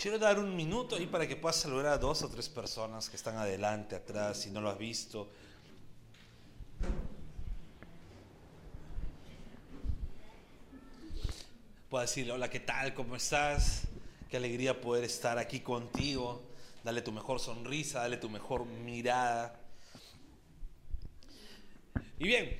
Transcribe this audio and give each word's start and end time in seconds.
Quiero 0.00 0.18
dar 0.18 0.38
un 0.38 0.56
minuto 0.56 0.96
ahí 0.96 1.06
para 1.06 1.28
que 1.28 1.36
puedas 1.36 1.56
saludar 1.56 1.86
a 1.92 1.98
dos 1.98 2.22
o 2.22 2.28
tres 2.30 2.48
personas 2.48 3.10
que 3.10 3.16
están 3.16 3.36
adelante, 3.36 3.94
atrás, 3.96 4.38
si 4.38 4.50
no 4.50 4.62
lo 4.62 4.70
has 4.70 4.78
visto. 4.78 5.28
Puedo 11.90 12.00
decirle, 12.00 12.32
hola, 12.32 12.48
¿qué 12.48 12.60
tal? 12.60 12.94
¿Cómo 12.94 13.14
estás? 13.14 13.89
Qué 14.30 14.36
alegría 14.36 14.80
poder 14.80 15.02
estar 15.02 15.38
aquí 15.38 15.58
contigo. 15.58 16.40
Dale 16.84 17.02
tu 17.02 17.10
mejor 17.10 17.40
sonrisa, 17.40 18.02
dale 18.02 18.16
tu 18.16 18.30
mejor 18.30 18.64
mirada. 18.64 19.58
Y 22.16 22.28
bien, 22.28 22.56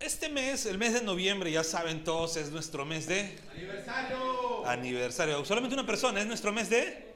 este 0.00 0.30
mes, 0.30 0.64
el 0.64 0.78
mes 0.78 0.94
de 0.94 1.02
noviembre, 1.02 1.52
ya 1.52 1.62
saben 1.62 2.02
todos, 2.02 2.38
es 2.38 2.50
nuestro 2.50 2.86
mes 2.86 3.06
de 3.06 3.38
¡Aniversario! 3.52 4.66
aniversario. 4.66 5.44
Solamente 5.44 5.74
una 5.74 5.86
persona, 5.86 6.18
es 6.20 6.26
nuestro 6.26 6.50
mes 6.50 6.70
de 6.70 7.14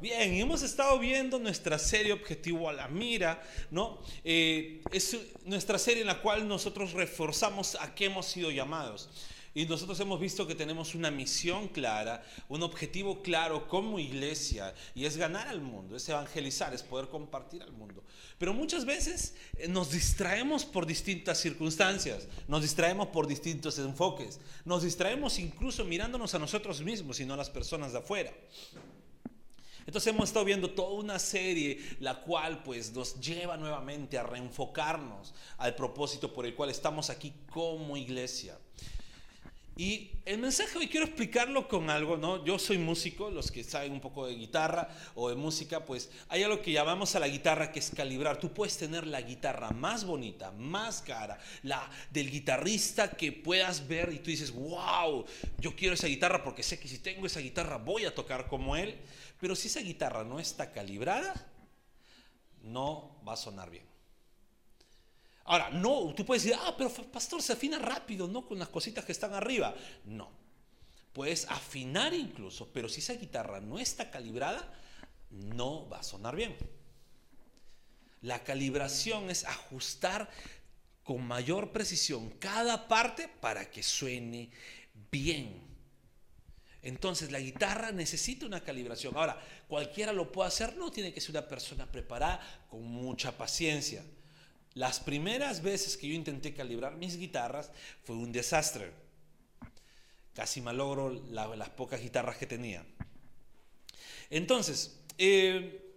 Bien, 0.00 0.34
y 0.34 0.40
hemos 0.40 0.62
estado 0.62 0.98
viendo 0.98 1.38
nuestra 1.38 1.78
serie 1.78 2.12
Objetivo 2.12 2.68
a 2.68 2.72
la 2.72 2.88
Mira, 2.88 3.42
¿no? 3.70 4.00
Eh, 4.22 4.82
es 4.92 5.16
nuestra 5.44 5.78
serie 5.78 6.02
en 6.02 6.06
la 6.06 6.20
cual 6.20 6.48
nosotros 6.48 6.92
reforzamos 6.92 7.74
a 7.80 7.94
qué 7.94 8.06
hemos 8.06 8.26
sido 8.26 8.50
llamados. 8.50 9.08
Y 9.56 9.66
nosotros 9.66 10.00
hemos 10.00 10.18
visto 10.18 10.48
que 10.48 10.56
tenemos 10.56 10.96
una 10.96 11.12
misión 11.12 11.68
clara, 11.68 12.26
un 12.48 12.64
objetivo 12.64 13.22
claro 13.22 13.68
como 13.68 14.00
iglesia, 14.00 14.74
y 14.96 15.04
es 15.04 15.16
ganar 15.16 15.46
al 15.46 15.60
mundo, 15.60 15.94
es 15.94 16.08
evangelizar, 16.08 16.74
es 16.74 16.82
poder 16.82 17.08
compartir 17.08 17.62
al 17.62 17.70
mundo. 17.70 18.02
Pero 18.36 18.52
muchas 18.52 18.84
veces 18.84 19.36
eh, 19.56 19.68
nos 19.68 19.92
distraemos 19.92 20.64
por 20.64 20.86
distintas 20.86 21.38
circunstancias, 21.38 22.26
nos 22.48 22.62
distraemos 22.62 23.08
por 23.08 23.28
distintos 23.28 23.78
enfoques, 23.78 24.40
nos 24.64 24.82
distraemos 24.82 25.38
incluso 25.38 25.84
mirándonos 25.84 26.34
a 26.34 26.40
nosotros 26.40 26.82
mismos 26.82 27.20
y 27.20 27.24
no 27.24 27.34
a 27.34 27.36
las 27.36 27.50
personas 27.50 27.92
de 27.92 27.98
afuera. 27.98 28.32
Entonces 29.86 30.12
hemos 30.12 30.30
estado 30.30 30.46
viendo 30.46 30.70
toda 30.70 30.94
una 30.94 31.20
serie 31.20 31.78
la 32.00 32.22
cual 32.22 32.64
pues 32.64 32.92
nos 32.92 33.20
lleva 33.20 33.56
nuevamente 33.56 34.18
a 34.18 34.24
reenfocarnos 34.24 35.32
al 35.58 35.76
propósito 35.76 36.32
por 36.32 36.44
el 36.44 36.56
cual 36.56 36.70
estamos 36.70 37.08
aquí 37.08 37.32
como 37.50 37.96
iglesia. 37.96 38.58
Y 39.76 40.12
el 40.24 40.38
mensaje 40.38 40.78
hoy 40.78 40.86
quiero 40.86 41.06
explicarlo 41.06 41.66
con 41.66 41.90
algo, 41.90 42.16
¿no? 42.16 42.44
Yo 42.44 42.60
soy 42.60 42.78
músico, 42.78 43.28
los 43.30 43.50
que 43.50 43.64
saben 43.64 43.90
un 43.90 44.00
poco 44.00 44.24
de 44.24 44.36
guitarra 44.36 44.88
o 45.16 45.28
de 45.28 45.34
música, 45.34 45.84
pues 45.84 46.10
hay 46.28 46.44
algo 46.44 46.62
que 46.62 46.70
llamamos 46.70 47.16
a 47.16 47.18
la 47.18 47.26
guitarra 47.26 47.72
que 47.72 47.80
es 47.80 47.90
calibrar. 47.90 48.38
Tú 48.38 48.54
puedes 48.54 48.78
tener 48.78 49.04
la 49.04 49.20
guitarra 49.20 49.70
más 49.70 50.04
bonita, 50.04 50.52
más 50.52 51.02
cara, 51.02 51.40
la 51.64 51.90
del 52.12 52.30
guitarrista 52.30 53.10
que 53.10 53.32
puedas 53.32 53.88
ver 53.88 54.12
y 54.12 54.18
tú 54.20 54.30
dices, 54.30 54.52
wow, 54.52 55.24
yo 55.58 55.74
quiero 55.74 55.94
esa 55.94 56.06
guitarra 56.06 56.44
porque 56.44 56.62
sé 56.62 56.78
que 56.78 56.86
si 56.86 56.98
tengo 56.98 57.26
esa 57.26 57.40
guitarra 57.40 57.78
voy 57.78 58.04
a 58.04 58.14
tocar 58.14 58.46
como 58.46 58.76
él. 58.76 58.96
Pero 59.40 59.56
si 59.56 59.66
esa 59.66 59.80
guitarra 59.80 60.22
no 60.22 60.38
está 60.38 60.70
calibrada, 60.70 61.34
no 62.62 63.20
va 63.26 63.32
a 63.32 63.36
sonar 63.36 63.70
bien. 63.70 63.93
Ahora, 65.44 65.70
no, 65.70 66.14
tú 66.14 66.24
puedes 66.24 66.44
decir, 66.44 66.58
ah, 66.60 66.74
pero 66.76 66.90
pastor, 66.90 67.42
se 67.42 67.52
afina 67.52 67.78
rápido, 67.78 68.26
¿no? 68.26 68.46
Con 68.46 68.58
las 68.58 68.68
cositas 68.68 69.04
que 69.04 69.12
están 69.12 69.34
arriba. 69.34 69.74
No. 70.04 70.30
Puedes 71.12 71.46
afinar 71.48 72.14
incluso, 72.14 72.68
pero 72.72 72.88
si 72.88 73.00
esa 73.00 73.14
guitarra 73.14 73.60
no 73.60 73.78
está 73.78 74.10
calibrada, 74.10 74.72
no 75.30 75.88
va 75.88 76.00
a 76.00 76.02
sonar 76.02 76.34
bien. 76.34 76.56
La 78.22 78.42
calibración 78.42 79.30
es 79.30 79.44
ajustar 79.44 80.30
con 81.04 81.22
mayor 81.26 81.72
precisión 81.72 82.30
cada 82.38 82.88
parte 82.88 83.28
para 83.28 83.70
que 83.70 83.82
suene 83.82 84.50
bien. 85.12 85.62
Entonces 86.82 87.30
la 87.30 87.38
guitarra 87.38 87.92
necesita 87.92 88.46
una 88.46 88.64
calibración. 88.64 89.16
Ahora, 89.16 89.40
cualquiera 89.68 90.12
lo 90.12 90.32
puede 90.32 90.48
hacer, 90.48 90.76
no 90.76 90.90
tiene 90.90 91.12
que 91.12 91.20
ser 91.20 91.30
una 91.30 91.46
persona 91.46 91.90
preparada 91.90 92.40
con 92.68 92.82
mucha 92.82 93.36
paciencia. 93.36 94.02
Las 94.74 94.98
primeras 94.98 95.62
veces 95.62 95.96
que 95.96 96.08
yo 96.08 96.14
intenté 96.14 96.52
calibrar 96.52 96.96
mis 96.96 97.16
guitarras 97.16 97.70
fue 98.02 98.16
un 98.16 98.32
desastre. 98.32 98.92
Casi 100.34 100.60
malogro 100.60 101.10
la, 101.30 101.54
las 101.54 101.70
pocas 101.70 102.00
guitarras 102.00 102.36
que 102.36 102.46
tenía. 102.46 102.84
Entonces, 104.30 105.00
eh, 105.16 105.94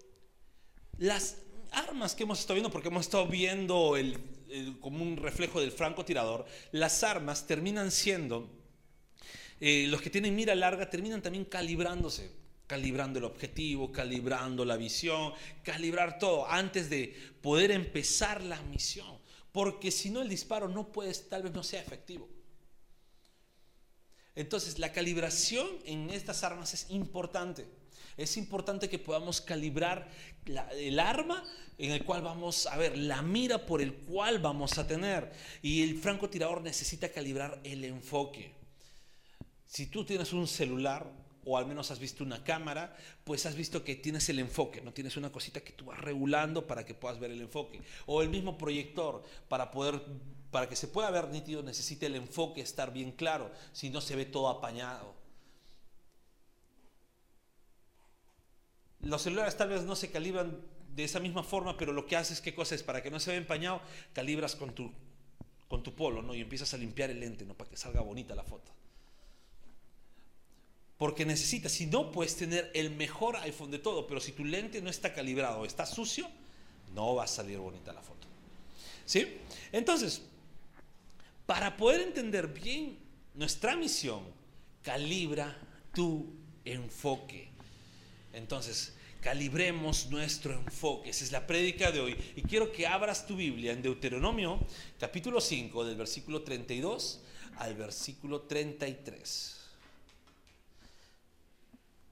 las 0.99 1.37
armas 1.71 2.13
que 2.13 2.23
hemos 2.23 2.39
estado 2.39 2.55
viendo, 2.55 2.71
porque 2.71 2.89
hemos 2.89 3.05
estado 3.05 3.27
viendo 3.27 3.95
como 4.79 5.03
un 5.03 5.17
reflejo 5.17 5.59
del 5.59 5.71
francotirador, 5.71 6.45
las 6.71 7.03
armas 7.03 7.47
terminan 7.47 7.89
siendo, 7.89 8.47
eh, 9.59 9.87
los 9.89 10.01
que 10.01 10.11
tienen 10.11 10.35
mira 10.35 10.53
larga 10.53 10.89
terminan 10.89 11.23
también 11.23 11.45
calibrándose 11.45 12.31
calibrando 12.67 13.17
el 13.17 13.25
objetivo, 13.25 13.91
calibrando 13.91 14.65
la 14.65 14.77
visión, 14.77 15.33
calibrar 15.63 16.19
todo 16.19 16.45
antes 16.47 16.89
de 16.89 17.15
poder 17.41 17.71
empezar 17.71 18.43
la 18.43 18.61
misión. 18.63 19.17
Porque 19.51 19.89
si 19.89 20.09
no 20.09 20.21
el 20.21 20.29
disparo 20.29 20.67
no 20.67 20.91
puede, 20.91 21.13
tal 21.13 21.43
vez 21.43 21.53
no 21.53 21.63
sea 21.63 21.81
efectivo. 21.81 22.29
Entonces 24.35 24.77
la 24.77 24.91
calibración 24.91 25.67
en 25.85 26.11
estas 26.11 26.43
armas 26.43 26.73
es 26.73 26.85
importante. 26.89 27.65
Es 28.17 28.35
importante 28.37 28.89
que 28.89 28.99
podamos 28.99 29.41
calibrar 29.41 30.09
el 30.73 30.99
arma 30.99 31.43
en 31.77 31.91
el 31.91 32.03
cual 32.03 32.23
vamos 32.23 32.65
a 32.65 32.75
ver, 32.77 32.97
la 32.97 33.21
mira 33.21 33.65
por 33.65 33.81
el 33.81 33.93
cual 33.93 34.39
vamos 34.39 34.77
a 34.77 34.85
tener. 34.85 35.31
Y 35.61 35.83
el 35.83 35.97
francotirador 35.97 36.61
necesita 36.61 37.09
calibrar 37.09 37.59
el 37.63 37.85
enfoque. 37.85 38.53
Si 39.65 39.87
tú 39.87 40.03
tienes 40.03 40.33
un 40.33 40.47
celular, 40.47 41.11
o 41.47 41.57
al 41.57 41.65
menos 41.65 41.91
has 41.91 41.99
visto 41.99 42.25
una 42.25 42.43
cámara, 42.43 42.95
pues 43.23 43.45
has 43.45 43.55
visto 43.55 43.83
que 43.83 43.95
tienes 43.95 44.27
el 44.27 44.39
enfoque, 44.39 44.81
no 44.81 44.91
tienes 44.91 45.15
una 45.15 45.31
cosita 45.31 45.61
que 45.61 45.71
tú 45.71 45.85
vas 45.85 45.99
regulando 45.99 46.67
para 46.67 46.85
que 46.85 46.93
puedas 46.93 47.19
ver 47.19 47.31
el 47.31 47.39
enfoque. 47.39 47.81
O 48.05 48.21
el 48.21 48.29
mismo 48.29 48.57
proyector, 48.57 49.23
para 49.47 49.71
poder 49.71 50.01
para 50.51 50.67
que 50.67 50.75
se 50.75 50.87
pueda 50.87 51.11
ver 51.11 51.29
nítido 51.29 51.61
necesita 51.63 52.05
el 52.05 52.15
enfoque 52.15 52.61
estar 52.61 52.91
bien 52.91 53.11
claro, 53.11 53.51
si 53.71 53.89
no 53.89 54.01
se 54.01 54.15
ve 54.15 54.25
todo 54.25 54.49
apañado. 54.49 55.13
Los 59.01 59.21
celulares 59.21 59.55
tal 59.55 59.69
vez 59.69 59.83
no 59.83 59.95
se 59.95 60.11
calibran 60.11 60.61
de 60.95 61.03
esa 61.03 61.19
misma 61.19 61.43
forma, 61.43 61.77
pero 61.77 61.93
lo 61.93 62.07
que 62.07 62.17
haces, 62.17 62.41
¿qué 62.41 62.53
cosa 62.55 62.75
es? 62.75 62.83
Para 62.83 63.01
que 63.01 63.11
no 63.11 63.19
se 63.19 63.31
vea 63.31 63.39
empañado, 63.39 63.81
calibras 64.13 64.55
con 64.55 64.73
tu, 64.73 64.91
con 65.69 65.83
tu 65.83 65.93
polo, 65.93 66.21
¿no? 66.21 66.33
Y 66.33 66.41
empiezas 66.41 66.73
a 66.73 66.77
limpiar 66.77 67.09
el 67.09 67.19
lente, 67.19 67.45
¿no? 67.45 67.53
Para 67.53 67.69
que 67.69 67.77
salga 67.77 68.01
bonita 68.01 68.35
la 68.35 68.43
foto. 68.43 68.71
Porque 70.97 71.25
necesitas, 71.25 71.71
si 71.71 71.85
no 71.85 72.11
puedes 72.11 72.35
tener 72.35 72.71
el 72.73 72.91
mejor 72.91 73.35
iPhone 73.37 73.71
de 73.71 73.79
todo, 73.79 74.07
pero 74.07 74.19
si 74.19 74.31
tu 74.31 74.43
lente 74.43 74.81
no 74.81 74.89
está 74.89 75.13
calibrado, 75.13 75.63
está 75.65 75.85
sucio, 75.85 76.27
no 76.95 77.15
va 77.15 77.25
a 77.25 77.27
salir 77.27 77.59
bonita 77.59 77.93
la 77.93 78.01
foto. 78.01 78.27
¿Sí? 79.05 79.37
Entonces, 79.71 80.21
para 81.45 81.77
poder 81.77 82.01
entender 82.01 82.47
bien 82.47 82.97
nuestra 83.35 83.75
misión, 83.75 84.23
calibra 84.81 85.55
tu 85.93 86.25
enfoque. 86.65 87.47
Entonces, 88.33 88.93
calibremos 89.21 90.09
nuestro 90.09 90.53
enfoque. 90.53 91.11
Esa 91.11 91.23
es 91.25 91.31
la 91.31 91.45
prédica 91.45 91.91
de 91.91 91.99
hoy. 91.99 92.17
Y 92.35 92.41
quiero 92.41 92.71
que 92.71 92.87
abras 92.87 93.27
tu 93.27 93.35
Biblia 93.35 93.71
en 93.71 93.81
Deuteronomio, 93.81 94.59
capítulo 94.99 95.41
5, 95.41 95.85
del 95.85 95.95
versículo 95.95 96.41
32 96.41 97.21
al 97.57 97.75
versículo 97.75 98.41
33. 98.41 99.56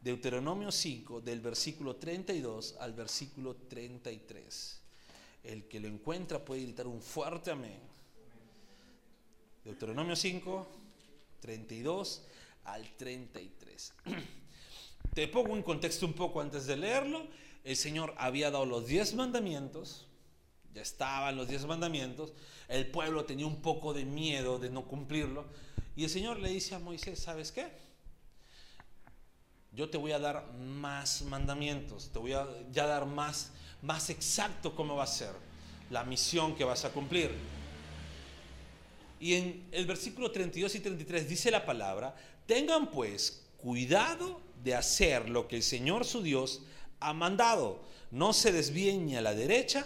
Deuteronomio 0.05 0.71
5, 0.71 1.21
del 1.21 1.41
versículo 1.41 1.95
32 1.95 2.75
al 2.79 2.93
versículo 2.93 3.55
33. 3.55 4.79
El 5.43 5.67
que 5.67 5.79
lo 5.79 5.87
encuentra 5.87 6.45
puede 6.45 6.61
gritar 6.61 6.85
un 6.85 7.01
fuerte 7.01 7.49
amén. 7.49 7.79
Deuteronomio 9.63 10.15
5, 10.15 10.67
32 11.39 12.21
al 12.65 12.87
33. 12.95 13.93
Te 15.15 15.27
pongo 15.27 15.55
en 15.55 15.63
contexto 15.63 16.05
un 16.05 16.13
poco 16.13 16.39
antes 16.39 16.67
de 16.67 16.77
leerlo. 16.77 17.25
El 17.63 17.75
Señor 17.75 18.13
había 18.19 18.51
dado 18.51 18.67
los 18.67 18.85
10 18.85 19.15
mandamientos, 19.15 20.05
ya 20.75 20.83
estaban 20.83 21.35
los 21.35 21.47
10 21.47 21.65
mandamientos. 21.65 22.31
El 22.67 22.91
pueblo 22.91 23.25
tenía 23.25 23.47
un 23.47 23.59
poco 23.59 23.91
de 23.91 24.05
miedo 24.05 24.59
de 24.59 24.69
no 24.69 24.85
cumplirlo. 24.87 25.45
Y 25.95 26.03
el 26.03 26.11
Señor 26.11 26.37
le 26.37 26.49
dice 26.49 26.75
a 26.75 26.79
Moisés, 26.79 27.17
¿sabes 27.17 27.51
qué? 27.51 27.84
Yo 29.75 29.89
te 29.89 29.97
voy 29.97 30.11
a 30.13 30.19
dar 30.19 30.51
más 30.53 31.21
mandamientos, 31.23 32.09
te 32.11 32.19
voy 32.19 32.33
a 32.33 32.45
dar 32.73 33.05
más, 33.05 33.51
más 33.81 34.09
exacto 34.09 34.75
cómo 34.75 34.95
va 34.95 35.03
a 35.03 35.07
ser 35.07 35.31
la 35.89 36.03
misión 36.03 36.55
que 36.55 36.63
vas 36.63 36.85
a 36.85 36.91
cumplir. 36.91 37.31
Y 39.19 39.33
en 39.35 39.67
el 39.71 39.85
versículo 39.85 40.31
32 40.31 40.75
y 40.75 40.79
33 40.79 41.27
dice 41.27 41.51
la 41.51 41.65
palabra, 41.65 42.15
tengan 42.45 42.89
pues 42.89 43.45
cuidado 43.57 44.41
de 44.63 44.75
hacer 44.75 45.29
lo 45.29 45.47
que 45.47 45.57
el 45.57 45.63
Señor 45.63 46.05
su 46.05 46.21
Dios 46.21 46.63
ha 46.99 47.13
mandado. 47.13 47.83
No 48.11 48.33
se 48.33 48.51
desvíen 48.51 49.05
ni 49.05 49.15
a 49.15 49.21
la 49.21 49.33
derecha 49.33 49.85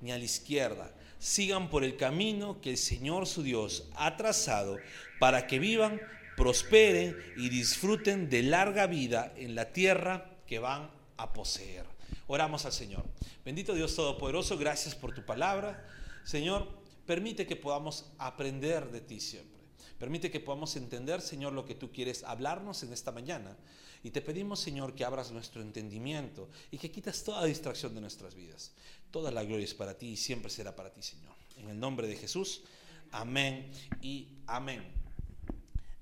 ni 0.00 0.12
a 0.12 0.18
la 0.18 0.24
izquierda. 0.24 0.92
Sigan 1.18 1.70
por 1.70 1.84
el 1.84 1.96
camino 1.96 2.60
que 2.60 2.70
el 2.70 2.76
Señor 2.76 3.26
su 3.26 3.42
Dios 3.42 3.88
ha 3.96 4.16
trazado 4.16 4.78
para 5.18 5.46
que 5.46 5.58
vivan, 5.58 6.00
prosperen 6.36 7.16
y 7.36 7.48
disfruten 7.48 8.28
de 8.28 8.42
larga 8.42 8.86
vida 8.86 9.32
en 9.36 9.54
la 9.54 9.72
tierra 9.72 10.38
que 10.46 10.58
van 10.58 10.90
a 11.16 11.32
poseer. 11.32 11.86
Oramos 12.26 12.64
al 12.64 12.72
Señor. 12.72 13.04
Bendito 13.44 13.74
Dios 13.74 13.94
Todopoderoso, 13.94 14.56
gracias 14.56 14.94
por 14.94 15.14
tu 15.14 15.24
palabra. 15.24 15.86
Señor, 16.24 16.68
permite 17.06 17.46
que 17.46 17.56
podamos 17.56 18.12
aprender 18.18 18.90
de 18.90 19.00
ti 19.00 19.20
siempre. 19.20 19.54
Permite 19.98 20.30
que 20.30 20.40
podamos 20.40 20.76
entender, 20.76 21.20
Señor, 21.20 21.52
lo 21.52 21.64
que 21.64 21.74
tú 21.74 21.92
quieres 21.92 22.24
hablarnos 22.24 22.82
en 22.82 22.92
esta 22.92 23.12
mañana. 23.12 23.56
Y 24.02 24.10
te 24.10 24.20
pedimos, 24.20 24.60
Señor, 24.60 24.94
que 24.94 25.04
abras 25.04 25.30
nuestro 25.30 25.62
entendimiento 25.62 26.50
y 26.70 26.78
que 26.78 26.90
quitas 26.90 27.22
toda 27.22 27.44
distracción 27.44 27.94
de 27.94 28.00
nuestras 28.00 28.34
vidas. 28.34 28.72
Toda 29.10 29.30
la 29.30 29.44
gloria 29.44 29.64
es 29.64 29.74
para 29.74 29.96
ti 29.96 30.08
y 30.08 30.16
siempre 30.16 30.50
será 30.50 30.74
para 30.74 30.92
ti, 30.92 31.02
Señor. 31.02 31.34
En 31.56 31.70
el 31.70 31.78
nombre 31.78 32.06
de 32.08 32.16
Jesús, 32.16 32.64
amén 33.12 33.70
y 34.02 34.28
amén. 34.46 35.03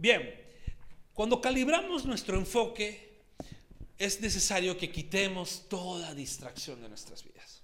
Bien, 0.03 0.35
cuando 1.15 1.41
calibramos 1.41 2.05
nuestro 2.05 2.37
enfoque, 2.37 3.23
es 3.97 4.21
necesario 4.21 4.77
que 4.77 4.91
quitemos 4.91 5.69
toda 5.69 6.13
distracción 6.13 6.83
de 6.83 6.89
nuestras 6.89 7.23
vidas. 7.23 7.63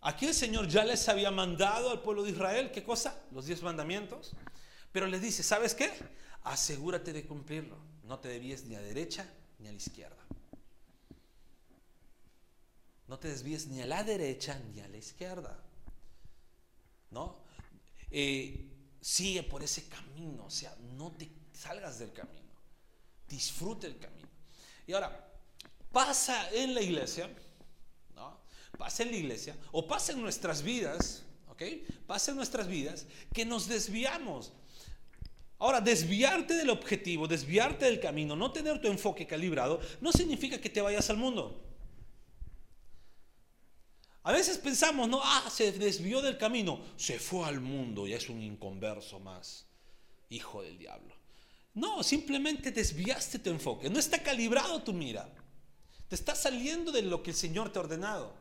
Aquí 0.00 0.24
el 0.24 0.32
Señor 0.32 0.66
ya 0.66 0.82
les 0.82 1.06
había 1.10 1.30
mandado 1.30 1.90
al 1.90 2.00
pueblo 2.00 2.22
de 2.22 2.30
Israel, 2.30 2.70
¿qué 2.72 2.82
cosa? 2.82 3.22
Los 3.32 3.44
diez 3.44 3.60
mandamientos. 3.62 4.32
Pero 4.92 5.06
les 5.08 5.20
dice, 5.20 5.42
¿sabes 5.42 5.74
qué? 5.74 5.92
Asegúrate 6.44 7.12
de 7.12 7.26
cumplirlo. 7.26 7.76
No 8.04 8.18
te 8.18 8.28
desvíes 8.28 8.64
ni 8.64 8.76
a 8.76 8.80
derecha 8.80 9.30
ni 9.58 9.68
a 9.68 9.72
la 9.72 9.76
izquierda. 9.76 10.24
No 13.08 13.18
te 13.18 13.28
desvíes 13.28 13.66
ni 13.66 13.82
a 13.82 13.86
la 13.86 14.04
derecha 14.04 14.58
ni 14.72 14.80
a 14.80 14.88
la 14.88 14.96
izquierda. 14.96 15.62
¿No? 17.10 17.36
Eh, 18.10 18.70
sigue 19.00 19.42
por 19.42 19.62
ese 19.62 19.88
camino, 19.88 20.44
o 20.44 20.50
sea, 20.50 20.76
no 20.96 21.12
te 21.12 21.28
salgas 21.52 21.98
del 21.98 22.12
camino. 22.12 22.50
Disfrute 23.28 23.86
el 23.86 23.98
camino. 23.98 24.28
Y 24.86 24.92
ahora, 24.92 25.28
pasa 25.92 26.50
en 26.52 26.74
la 26.74 26.82
iglesia, 26.82 27.30
¿no? 28.14 28.40
Pasa 28.76 29.02
en 29.02 29.10
la 29.10 29.16
iglesia, 29.16 29.56
o 29.72 29.86
pasa 29.86 30.12
en 30.12 30.20
nuestras 30.20 30.62
vidas, 30.62 31.22
¿ok? 31.48 31.62
Pasa 32.06 32.30
en 32.30 32.36
nuestras 32.36 32.66
vidas 32.66 33.06
que 33.32 33.44
nos 33.44 33.68
desviamos. 33.68 34.52
Ahora, 35.58 35.80
desviarte 35.80 36.54
del 36.54 36.70
objetivo, 36.70 37.28
desviarte 37.28 37.84
del 37.84 38.00
camino, 38.00 38.34
no 38.34 38.50
tener 38.50 38.80
tu 38.80 38.88
enfoque 38.88 39.26
calibrado, 39.26 39.80
no 40.00 40.10
significa 40.10 40.60
que 40.60 40.70
te 40.70 40.80
vayas 40.80 41.10
al 41.10 41.18
mundo. 41.18 41.69
A 44.22 44.32
veces 44.32 44.58
pensamos, 44.58 45.08
no, 45.08 45.20
ah, 45.22 45.48
se 45.50 45.72
desvió 45.72 46.20
del 46.20 46.36
camino, 46.36 46.80
se 46.96 47.18
fue 47.18 47.46
al 47.46 47.60
mundo 47.60 48.06
y 48.06 48.12
es 48.12 48.28
un 48.28 48.42
inconverso 48.42 49.18
más, 49.18 49.66
hijo 50.28 50.62
del 50.62 50.78
diablo. 50.78 51.14
No, 51.74 52.02
simplemente 52.02 52.70
desviaste 52.70 53.38
tu 53.38 53.50
enfoque. 53.50 53.88
No 53.88 53.98
está 53.98 54.22
calibrado 54.22 54.82
tu 54.82 54.92
mira. 54.92 55.28
Te 56.08 56.14
está 56.14 56.34
saliendo 56.34 56.92
de 56.92 57.02
lo 57.02 57.22
que 57.22 57.30
el 57.30 57.36
Señor 57.36 57.72
te 57.72 57.78
ha 57.78 57.82
ordenado. 57.82 58.34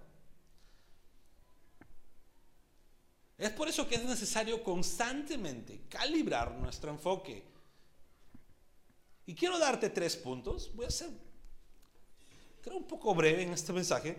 Es 3.38 3.52
por 3.52 3.70
eso 3.70 3.88
que 3.88 3.96
es 3.96 4.04
necesario 4.04 4.62
constantemente 4.64 5.84
calibrar 5.88 6.52
nuestro 6.56 6.92
enfoque. 6.92 7.46
Y 9.26 9.36
quiero 9.36 9.58
darte 9.58 9.90
tres 9.90 10.18
puntos. 10.18 10.76
Voy 10.76 10.88
a 10.88 10.92
ser, 10.92 11.10
creo, 12.62 12.76
un 12.78 12.88
poco 12.88 13.16
breve 13.16 13.44
en 13.44 13.54
este 13.54 13.72
mensaje. 13.72 14.18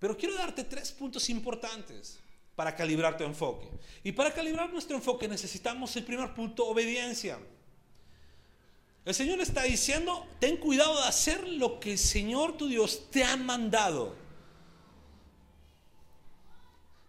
Pero 0.00 0.16
quiero 0.16 0.34
darte 0.34 0.64
tres 0.64 0.90
puntos 0.90 1.28
importantes 1.28 2.18
para 2.56 2.74
calibrar 2.74 3.16
tu 3.16 3.24
enfoque. 3.24 3.68
Y 4.02 4.12
para 4.12 4.32
calibrar 4.32 4.72
nuestro 4.72 4.96
enfoque 4.96 5.28
necesitamos 5.28 5.94
el 5.96 6.04
primer 6.04 6.34
punto, 6.34 6.66
obediencia. 6.66 7.38
El 9.04 9.14
Señor 9.14 9.40
está 9.40 9.62
diciendo, 9.62 10.26
ten 10.40 10.56
cuidado 10.56 11.00
de 11.00 11.08
hacer 11.08 11.46
lo 11.46 11.78
que 11.78 11.92
el 11.92 11.98
Señor 11.98 12.56
tu 12.56 12.66
Dios 12.66 13.10
te 13.10 13.24
ha 13.24 13.36
mandado. 13.36 14.16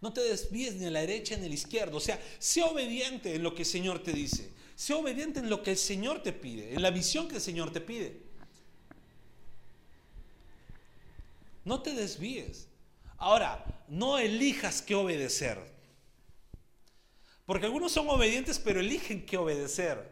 No 0.01 0.11
te 0.11 0.21
desvíes 0.21 0.75
ni 0.75 0.85
a 0.85 0.91
la 0.91 1.01
derecha 1.01 1.37
ni 1.37 1.45
a 1.45 1.49
la 1.49 1.53
izquierda. 1.53 1.95
O 1.95 1.99
sea, 1.99 2.21
sé 2.39 2.63
obediente 2.63 3.35
en 3.35 3.43
lo 3.43 3.55
que 3.55 3.61
el 3.61 3.67
Señor 3.67 4.03
te 4.03 4.11
dice. 4.11 4.51
Sé 4.75 4.93
obediente 4.93 5.39
en 5.39 5.49
lo 5.49 5.63
que 5.63 5.71
el 5.71 5.77
Señor 5.77 6.23
te 6.23 6.33
pide, 6.33 6.73
en 6.73 6.81
la 6.81 6.89
visión 6.89 7.27
que 7.27 7.35
el 7.35 7.41
Señor 7.41 7.71
te 7.71 7.81
pide. 7.81 8.19
No 11.63 11.81
te 11.81 11.93
desvíes. 11.93 12.70
Ahora, 13.21 13.63
no 13.87 14.17
elijas 14.17 14.81
qué 14.81 14.95
obedecer. 14.95 15.59
Porque 17.45 17.67
algunos 17.67 17.91
son 17.91 18.09
obedientes, 18.09 18.57
pero 18.57 18.79
eligen 18.79 19.27
qué 19.27 19.37
obedecer. 19.37 20.09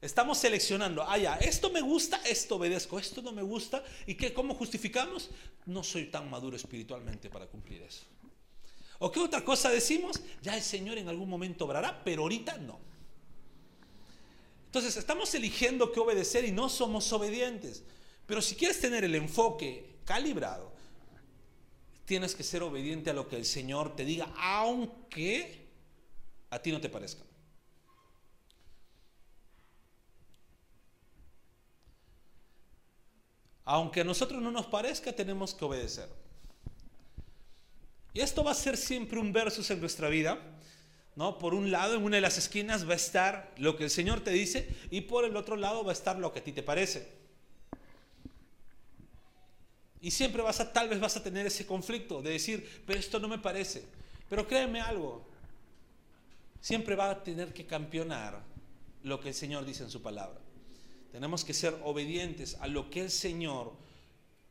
Estamos 0.00 0.38
seleccionando, 0.38 1.02
ah, 1.02 1.18
ya, 1.18 1.34
esto 1.38 1.70
me 1.70 1.80
gusta, 1.80 2.20
esto 2.24 2.54
obedezco, 2.54 3.00
esto 3.00 3.20
no 3.20 3.32
me 3.32 3.42
gusta. 3.42 3.82
¿Y 4.06 4.14
qué, 4.14 4.32
cómo 4.32 4.54
justificamos? 4.54 5.30
No 5.64 5.82
soy 5.82 6.06
tan 6.06 6.30
maduro 6.30 6.54
espiritualmente 6.54 7.30
para 7.30 7.46
cumplir 7.48 7.82
eso. 7.82 8.04
¿O 9.00 9.10
qué 9.10 9.18
otra 9.18 9.44
cosa 9.44 9.70
decimos? 9.70 10.20
Ya 10.40 10.54
el 10.56 10.62
Señor 10.62 10.98
en 10.98 11.08
algún 11.08 11.28
momento 11.28 11.64
obrará, 11.64 12.00
pero 12.04 12.22
ahorita 12.22 12.58
no. 12.58 12.78
Entonces, 14.66 14.96
estamos 14.96 15.34
eligiendo 15.34 15.90
qué 15.90 15.98
obedecer 15.98 16.44
y 16.44 16.52
no 16.52 16.68
somos 16.68 17.12
obedientes. 17.12 17.82
Pero 18.24 18.40
si 18.40 18.54
quieres 18.54 18.80
tener 18.80 19.02
el 19.02 19.16
enfoque 19.16 19.96
calibrado, 20.04 20.75
tienes 22.06 22.34
que 22.34 22.42
ser 22.42 22.62
obediente 22.62 23.10
a 23.10 23.12
lo 23.12 23.28
que 23.28 23.36
el 23.36 23.44
Señor 23.44 23.94
te 23.94 24.04
diga, 24.04 24.32
aunque 24.38 25.66
a 26.50 26.58
ti 26.60 26.72
no 26.72 26.80
te 26.80 26.88
parezca. 26.88 27.22
Aunque 33.64 34.00
a 34.00 34.04
nosotros 34.04 34.40
no 34.40 34.52
nos 34.52 34.66
parezca, 34.66 35.12
tenemos 35.12 35.52
que 35.52 35.64
obedecer. 35.64 36.08
Y 38.14 38.20
esto 38.20 38.44
va 38.44 38.52
a 38.52 38.54
ser 38.54 38.76
siempre 38.76 39.18
un 39.18 39.32
versus 39.32 39.70
en 39.70 39.80
nuestra 39.80 40.08
vida. 40.08 40.38
¿no? 41.16 41.38
Por 41.38 41.52
un 41.52 41.72
lado, 41.72 41.96
en 41.96 42.04
una 42.04 42.16
de 42.16 42.22
las 42.22 42.38
esquinas 42.38 42.88
va 42.88 42.92
a 42.92 42.96
estar 42.96 43.52
lo 43.58 43.76
que 43.76 43.84
el 43.84 43.90
Señor 43.90 44.20
te 44.20 44.30
dice 44.30 44.68
y 44.90 45.02
por 45.02 45.24
el 45.24 45.36
otro 45.36 45.56
lado 45.56 45.82
va 45.82 45.90
a 45.90 45.94
estar 45.94 46.16
lo 46.16 46.32
que 46.32 46.38
a 46.38 46.44
ti 46.44 46.52
te 46.52 46.62
parece. 46.62 47.25
Y 50.06 50.12
siempre 50.12 50.40
vas 50.40 50.60
a, 50.60 50.72
tal 50.72 50.88
vez 50.88 51.00
vas 51.00 51.16
a 51.16 51.22
tener 51.24 51.48
ese 51.48 51.66
conflicto 51.66 52.22
de 52.22 52.30
decir, 52.30 52.84
pero 52.86 52.96
esto 52.96 53.18
no 53.18 53.26
me 53.26 53.40
parece. 53.40 53.82
Pero 54.30 54.46
créeme 54.46 54.80
algo, 54.80 55.26
siempre 56.60 56.94
va 56.94 57.10
a 57.10 57.24
tener 57.24 57.52
que 57.52 57.66
campeonar 57.66 58.40
lo 59.02 59.18
que 59.18 59.30
el 59.30 59.34
Señor 59.34 59.64
dice 59.64 59.82
en 59.82 59.90
su 59.90 60.00
palabra. 60.00 60.38
Tenemos 61.10 61.44
que 61.44 61.52
ser 61.52 61.76
obedientes 61.82 62.56
a 62.60 62.68
lo 62.68 62.88
que 62.88 63.00
el 63.00 63.10
Señor 63.10 63.72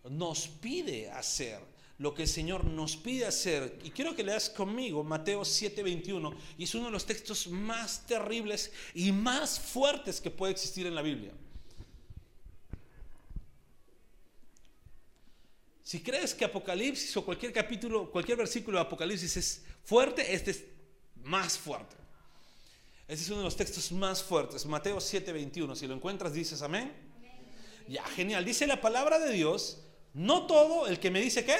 nos 0.09 0.49
pide 0.49 1.09
hacer, 1.09 1.61
lo 1.99 2.13
que 2.13 2.23
el 2.23 2.27
Señor 2.27 2.65
nos 2.65 2.97
pide 2.97 3.25
hacer. 3.25 3.79
Y 3.85 3.91
quiero 3.91 4.13
que 4.13 4.25
leas 4.25 4.49
conmigo 4.49 5.05
Mateo 5.05 5.43
7:21, 5.45 6.35
y 6.57 6.65
es 6.65 6.75
uno 6.75 6.87
de 6.87 6.91
los 6.91 7.05
textos 7.05 7.47
más 7.47 8.05
terribles 8.05 8.73
y 8.93 9.13
más 9.13 9.57
fuertes 9.57 10.19
que 10.19 10.31
puede 10.31 10.51
existir 10.51 10.85
en 10.85 10.95
la 10.95 11.01
Biblia. 11.01 11.31
Si 15.85 16.01
crees 16.01 16.33
que 16.33 16.43
Apocalipsis 16.43 17.15
o 17.15 17.23
cualquier 17.23 17.53
capítulo, 17.53 18.09
cualquier 18.09 18.39
versículo 18.39 18.79
de 18.79 18.85
Apocalipsis 18.85 19.37
es 19.37 19.63
fuerte, 19.83 20.33
este 20.33 20.49
es 20.49 20.63
más 21.23 21.59
fuerte. 21.59 21.95
Este 23.07 23.23
es 23.23 23.29
uno 23.29 23.37
de 23.37 23.43
los 23.43 23.55
textos 23.55 23.91
más 23.91 24.23
fuertes, 24.23 24.65
Mateo 24.65 24.97
7:21. 24.99 25.75
Si 25.75 25.85
lo 25.85 25.93
encuentras, 25.93 26.33
dices 26.33 26.63
amén. 26.63 26.91
Ya, 27.87 28.03
genial. 28.03 28.43
Dice 28.43 28.65
la 28.65 28.81
palabra 28.81 29.19
de 29.19 29.31
Dios, 29.31 29.77
no 30.15 30.47
todo 30.47 30.87
el 30.87 30.99
que 30.99 31.11
me 31.11 31.21
dice 31.21 31.45
qué, 31.45 31.59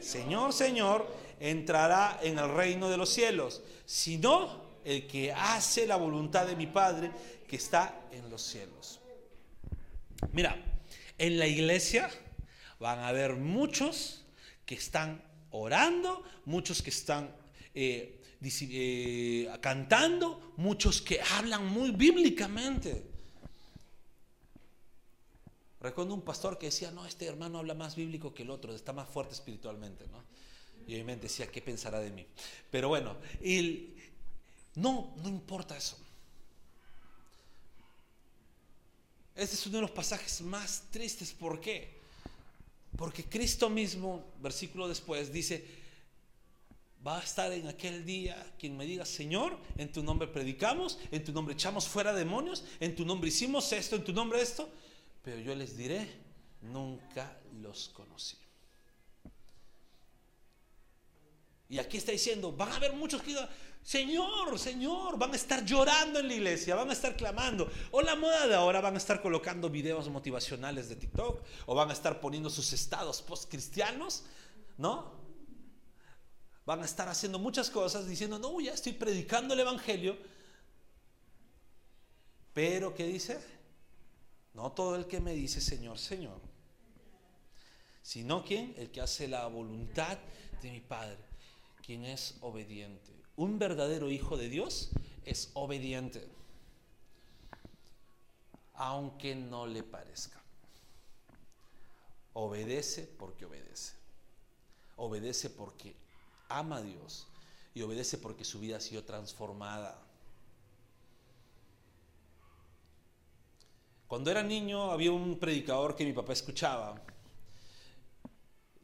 Señor, 0.00 0.52
Señor, 0.52 1.12
entrará 1.40 2.20
en 2.22 2.38
el 2.38 2.50
reino 2.50 2.88
de 2.88 2.96
los 2.96 3.08
cielos, 3.10 3.60
sino 3.86 4.62
el 4.84 5.08
que 5.08 5.32
hace 5.32 5.84
la 5.84 5.96
voluntad 5.96 6.46
de 6.46 6.54
mi 6.54 6.68
Padre 6.68 7.10
que 7.48 7.56
está 7.56 8.02
en 8.12 8.30
los 8.30 8.40
cielos. 8.40 9.00
Mira, 10.30 10.64
en 11.18 11.40
la 11.40 11.48
iglesia 11.48 12.08
van 12.84 12.98
a 12.98 13.08
haber 13.08 13.36
muchos 13.36 14.20
que 14.66 14.74
están 14.74 15.24
orando, 15.52 16.22
muchos 16.44 16.82
que 16.82 16.90
están 16.90 17.34
eh, 17.72 18.20
eh, 18.42 19.50
cantando, 19.62 20.52
muchos 20.58 21.00
que 21.00 21.18
hablan 21.18 21.64
muy 21.64 21.92
bíblicamente. 21.92 23.10
Recuerdo 25.80 26.12
un 26.12 26.20
pastor 26.20 26.58
que 26.58 26.66
decía, 26.66 26.90
no, 26.90 27.06
este 27.06 27.24
hermano 27.24 27.60
habla 27.60 27.72
más 27.72 27.96
bíblico 27.96 28.34
que 28.34 28.42
el 28.42 28.50
otro, 28.50 28.74
está 28.74 28.92
más 28.92 29.08
fuerte 29.08 29.32
espiritualmente, 29.32 30.06
¿no? 30.08 30.22
Y 30.86 30.92
obviamente 30.92 31.22
decía, 31.22 31.50
¿qué 31.50 31.62
pensará 31.62 32.00
de 32.00 32.10
mí? 32.10 32.26
Pero 32.70 32.88
bueno, 32.88 33.16
no, 34.74 35.14
no 35.22 35.28
importa 35.30 35.74
eso. 35.74 35.96
este 39.34 39.56
es 39.56 39.66
uno 39.66 39.76
de 39.76 39.82
los 39.82 39.90
pasajes 39.90 40.42
más 40.42 40.84
tristes. 40.90 41.32
¿Por 41.32 41.62
qué? 41.62 42.03
Porque 42.96 43.24
Cristo 43.24 43.68
mismo, 43.68 44.24
versículo 44.40 44.88
después, 44.88 45.32
dice, 45.32 45.66
va 47.04 47.18
a 47.18 47.22
estar 47.22 47.52
en 47.52 47.66
aquel 47.66 48.04
día 48.04 48.54
quien 48.58 48.76
me 48.76 48.86
diga, 48.86 49.04
Señor, 49.04 49.58
en 49.76 49.90
tu 49.92 50.02
nombre 50.02 50.28
predicamos, 50.28 50.98
en 51.10 51.24
tu 51.24 51.32
nombre 51.32 51.54
echamos 51.54 51.88
fuera 51.88 52.12
demonios, 52.12 52.64
en 52.80 52.94
tu 52.94 53.04
nombre 53.04 53.28
hicimos 53.28 53.72
esto, 53.72 53.96
en 53.96 54.04
tu 54.04 54.12
nombre 54.12 54.40
esto, 54.40 54.68
pero 55.22 55.40
yo 55.40 55.54
les 55.54 55.76
diré, 55.76 56.08
nunca 56.62 57.36
los 57.60 57.88
conocí. 57.90 58.38
Y 61.68 61.78
aquí 61.78 61.96
está 61.96 62.12
diciendo, 62.12 62.52
van 62.52 62.70
a 62.70 62.76
haber 62.76 62.92
muchos 62.92 63.20
que 63.22 63.28
digan, 63.28 63.48
Señor, 63.84 64.58
Señor, 64.58 65.18
van 65.18 65.34
a 65.34 65.36
estar 65.36 65.62
llorando 65.62 66.18
en 66.18 66.28
la 66.28 66.34
iglesia, 66.34 66.74
van 66.74 66.88
a 66.88 66.94
estar 66.94 67.14
clamando. 67.16 67.70
O 67.90 68.00
la 68.00 68.16
moda 68.16 68.46
de 68.46 68.54
ahora 68.54 68.80
van 68.80 68.94
a 68.94 68.96
estar 68.96 69.20
colocando 69.20 69.68
videos 69.68 70.08
motivacionales 70.08 70.88
de 70.88 70.96
TikTok, 70.96 71.42
o 71.66 71.74
van 71.74 71.90
a 71.90 71.92
estar 71.92 72.18
poniendo 72.18 72.48
sus 72.48 72.72
estados 72.72 73.20
post 73.20 73.50
cristianos, 73.50 74.24
¿no? 74.78 75.12
Van 76.64 76.80
a 76.80 76.86
estar 76.86 77.10
haciendo 77.10 77.38
muchas 77.38 77.68
cosas 77.68 78.06
diciendo, 78.06 78.38
no, 78.38 78.58
ya 78.58 78.72
estoy 78.72 78.94
predicando 78.94 79.52
el 79.52 79.60
Evangelio. 79.60 80.16
Pero, 82.54 82.94
¿qué 82.94 83.06
dice? 83.06 83.38
No 84.54 84.72
todo 84.72 84.96
el 84.96 85.06
que 85.06 85.20
me 85.20 85.34
dice 85.34 85.60
Señor, 85.60 85.98
Señor, 85.98 86.40
sino 88.00 88.42
quien, 88.46 88.74
el 88.78 88.90
que 88.90 89.02
hace 89.02 89.28
la 89.28 89.46
voluntad 89.46 90.16
de 90.62 90.70
mi 90.70 90.80
Padre, 90.80 91.18
quien 91.84 92.06
es 92.06 92.36
obediente. 92.40 93.23
Un 93.36 93.58
verdadero 93.58 94.10
hijo 94.10 94.36
de 94.36 94.48
Dios 94.48 94.90
es 95.24 95.50
obediente, 95.54 96.28
aunque 98.74 99.34
no 99.34 99.66
le 99.66 99.82
parezca. 99.82 100.40
Obedece 102.34 103.02
porque 103.18 103.44
obedece. 103.44 103.94
Obedece 104.96 105.50
porque 105.50 105.94
ama 106.48 106.76
a 106.76 106.82
Dios 106.82 107.26
y 107.74 107.82
obedece 107.82 108.18
porque 108.18 108.44
su 108.44 108.60
vida 108.60 108.76
ha 108.76 108.80
sido 108.80 109.02
transformada. 109.04 110.00
Cuando 114.06 114.30
era 114.30 114.44
niño 114.44 114.92
había 114.92 115.10
un 115.10 115.38
predicador 115.40 115.96
que 115.96 116.04
mi 116.04 116.12
papá 116.12 116.34
escuchaba. 116.34 117.00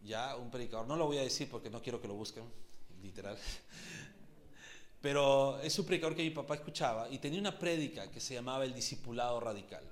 Ya, 0.02 0.34
un 0.34 0.50
predicador, 0.50 0.88
no 0.88 0.96
lo 0.96 1.06
voy 1.06 1.18
a 1.18 1.22
decir 1.22 1.48
porque 1.48 1.70
no 1.70 1.80
quiero 1.80 2.00
que 2.00 2.08
lo 2.08 2.14
busquen, 2.14 2.44
literal. 3.00 3.38
Pero 5.00 5.58
es 5.60 5.78
un 5.78 5.86
predicador 5.86 6.14
que 6.14 6.22
mi 6.22 6.30
papá 6.30 6.56
escuchaba 6.56 7.08
y 7.08 7.18
tenía 7.18 7.40
una 7.40 7.58
prédica 7.58 8.10
que 8.10 8.20
se 8.20 8.34
llamaba 8.34 8.64
el 8.64 8.74
discipulado 8.74 9.40
radical. 9.40 9.82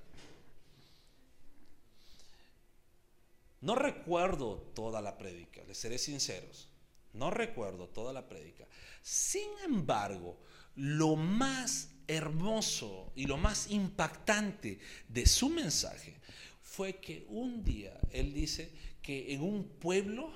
No 3.61 3.75
recuerdo 3.75 4.71
toda 4.73 5.01
la 5.01 5.17
prédica, 5.17 5.61
les 5.67 5.77
seré 5.77 5.97
sinceros. 5.97 6.69
No 7.13 7.31
recuerdo 7.31 7.87
toda 7.87 8.13
la 8.13 8.27
prédica. 8.29 8.67
Sin 9.01 9.49
embargo, 9.65 10.37
lo 10.75 11.15
más 11.15 11.89
hermoso 12.07 13.11
y 13.15 13.25
lo 13.25 13.37
más 13.37 13.69
impactante 13.69 14.79
de 15.07 15.25
su 15.25 15.49
mensaje 15.49 16.15
fue 16.61 16.97
que 16.97 17.25
un 17.29 17.63
día 17.63 17.99
él 18.11 18.33
dice 18.33 18.71
que 19.01 19.33
en 19.33 19.41
un 19.41 19.63
pueblo 19.67 20.31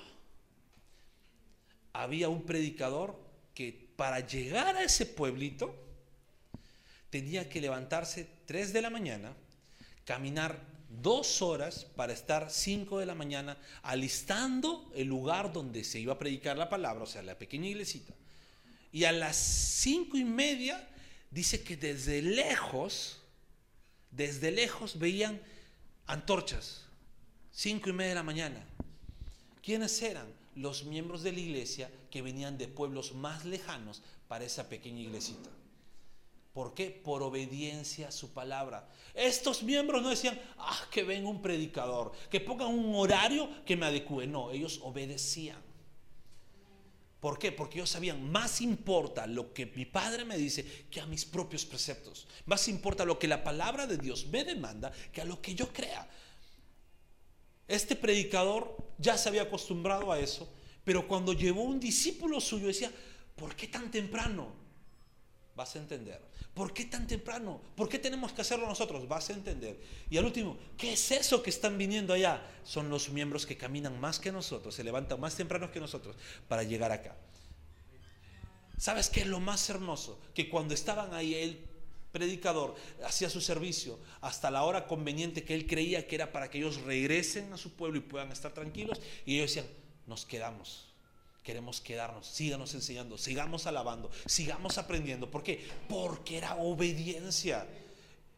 había 1.93 2.29
un 2.29 2.43
predicador 2.43 3.19
que 3.53 3.82
para 3.95 4.19
llegar 4.19 4.75
a 4.75 4.83
ese 4.83 5.05
pueblito 5.05 5.75
tenía 7.09 7.47
que 7.47 7.61
levantarse 7.61 8.27
3 8.45 8.73
de 8.73 8.81
la 8.81 8.89
mañana, 8.89 9.33
caminar 10.05 10.59
dos 10.89 11.41
horas 11.41 11.85
para 11.95 12.13
estar 12.13 12.49
5 12.49 12.99
de 12.99 13.05
la 13.05 13.15
mañana 13.15 13.57
alistando 13.81 14.91
el 14.95 15.07
lugar 15.07 15.53
donde 15.53 15.83
se 15.83 15.99
iba 15.99 16.13
a 16.13 16.19
predicar 16.19 16.57
la 16.57 16.69
palabra, 16.69 17.03
o 17.03 17.07
sea, 17.07 17.21
la 17.21 17.37
pequeña 17.37 17.67
iglesita. 17.67 18.13
Y 18.91 19.05
a 19.05 19.11
las 19.11 19.35
cinco 19.35 20.17
y 20.17 20.23
media 20.23 20.87
dice 21.31 21.63
que 21.63 21.75
desde 21.75 22.21
lejos, 22.21 23.19
desde 24.11 24.51
lejos 24.51 24.99
veían 24.99 25.41
antorchas, 26.05 26.85
cinco 27.51 27.89
y 27.89 27.93
media 27.93 28.09
de 28.09 28.15
la 28.15 28.23
mañana. 28.23 28.63
¿Quiénes 29.63 29.99
eran? 30.01 30.27
Los 30.55 30.85
miembros 30.85 31.23
de 31.23 31.31
la 31.31 31.39
iglesia 31.39 31.91
que 32.09 32.21
venían 32.21 32.57
de 32.57 32.67
pueblos 32.67 33.13
más 33.13 33.45
lejanos 33.45 34.01
para 34.27 34.45
esa 34.45 34.69
pequeña 34.69 35.01
iglesita. 35.01 35.49
¿Por 36.53 36.75
qué? 36.75 36.91
Por 36.91 37.23
obediencia 37.23 38.09
a 38.09 38.11
su 38.11 38.31
palabra. 38.31 38.87
Estos 39.15 39.63
miembros 39.63 40.03
no 40.03 40.09
decían, 40.09 40.39
ah, 40.59 40.87
que 40.91 41.03
venga 41.03 41.27
un 41.27 41.41
predicador, 41.41 42.11
que 42.29 42.39
pongan 42.39 42.67
un 42.67 42.93
horario 42.95 43.49
que 43.65 43.75
me 43.75 43.87
adecue. 43.87 44.27
No, 44.27 44.51
ellos 44.51 44.79
obedecían. 44.83 45.57
¿Por 47.19 47.39
qué? 47.39 47.51
Porque 47.51 47.79
ellos 47.79 47.89
sabían, 47.89 48.29
más 48.31 48.61
importa 48.61 49.25
lo 49.25 49.53
que 49.53 49.65
mi 49.65 49.85
padre 49.85 50.25
me 50.25 50.37
dice 50.37 50.85
que 50.91 50.99
a 50.99 51.05
mis 51.07 51.25
propios 51.25 51.65
preceptos. 51.65 52.27
Más 52.45 52.67
importa 52.67 53.05
lo 53.05 53.17
que 53.17 53.29
la 53.29 53.43
palabra 53.43 53.87
de 53.87 53.97
Dios 53.97 54.27
me 54.27 54.43
demanda 54.43 54.91
que 55.11 55.21
a 55.21 55.25
lo 55.25 55.41
que 55.41 55.55
yo 55.55 55.71
crea. 55.71 56.07
Este 57.65 57.95
predicador 57.95 58.75
ya 59.03 59.17
se 59.19 59.29
había 59.29 59.43
acostumbrado 59.43 60.11
a 60.11 60.19
eso 60.19 60.49
pero 60.83 61.07
cuando 61.07 61.33
llevó 61.33 61.63
un 61.63 61.79
discípulo 61.79 62.41
suyo 62.41 62.67
decía, 62.67 62.91
¿por 63.35 63.55
qué 63.55 63.67
tan 63.67 63.89
temprano? 63.89 64.51
Vas 65.55 65.75
a 65.75 65.79
entender. 65.79 66.21
¿Por 66.53 66.73
qué 66.73 66.85
tan 66.85 67.07
temprano? 67.07 67.61
¿Por 67.75 67.87
qué 67.87 67.99
tenemos 67.99 68.33
que 68.33 68.41
hacerlo 68.41 68.67
nosotros? 68.67 69.07
Vas 69.07 69.29
a 69.29 69.33
entender. 69.33 69.79
Y 70.09 70.17
al 70.17 70.25
último, 70.25 70.57
¿qué 70.77 70.93
es 70.93 71.11
eso 71.11 71.41
que 71.41 71.49
están 71.49 71.77
viniendo 71.77 72.13
allá? 72.13 72.45
Son 72.63 72.89
los 72.89 73.09
miembros 73.09 73.45
que 73.45 73.57
caminan 73.57 73.99
más 73.99 74.19
que 74.19 74.31
nosotros, 74.31 74.75
se 74.75 74.83
levantan 74.83 75.19
más 75.19 75.35
temprano 75.35 75.71
que 75.71 75.79
nosotros 75.79 76.15
para 76.47 76.63
llegar 76.63 76.91
acá. 76.91 77.15
¿Sabes 78.77 79.09
qué 79.09 79.21
es 79.21 79.27
lo 79.27 79.39
más 79.39 79.69
hermoso? 79.69 80.19
Que 80.33 80.49
cuando 80.49 80.73
estaban 80.73 81.13
ahí, 81.13 81.35
el 81.35 81.65
predicador 82.13 82.75
hacía 83.03 83.29
su 83.29 83.41
servicio 83.41 83.99
hasta 84.21 84.49
la 84.51 84.63
hora 84.63 84.87
conveniente 84.87 85.43
que 85.43 85.55
él 85.55 85.67
creía 85.67 86.07
que 86.07 86.15
era 86.15 86.31
para 86.31 86.49
que 86.49 86.59
ellos 86.59 86.79
regresen 86.83 87.51
a 87.51 87.57
su 87.57 87.73
pueblo 87.73 87.97
y 87.97 88.01
puedan 88.01 88.31
estar 88.31 88.53
tranquilos. 88.53 89.01
Y 89.25 89.35
ellos 89.35 89.53
decían, 89.53 89.65
nos 90.07 90.25
quedamos. 90.25 90.87
Queremos 91.43 91.81
quedarnos, 91.81 92.25
síganos 92.25 92.73
enseñando, 92.73 93.17
sigamos 93.17 93.67
alabando, 93.67 94.09
sigamos 94.27 94.77
aprendiendo. 94.77 95.29
¿Por 95.29 95.43
qué? 95.43 95.67
Porque 95.89 96.37
era 96.37 96.55
obediencia. 96.55 97.67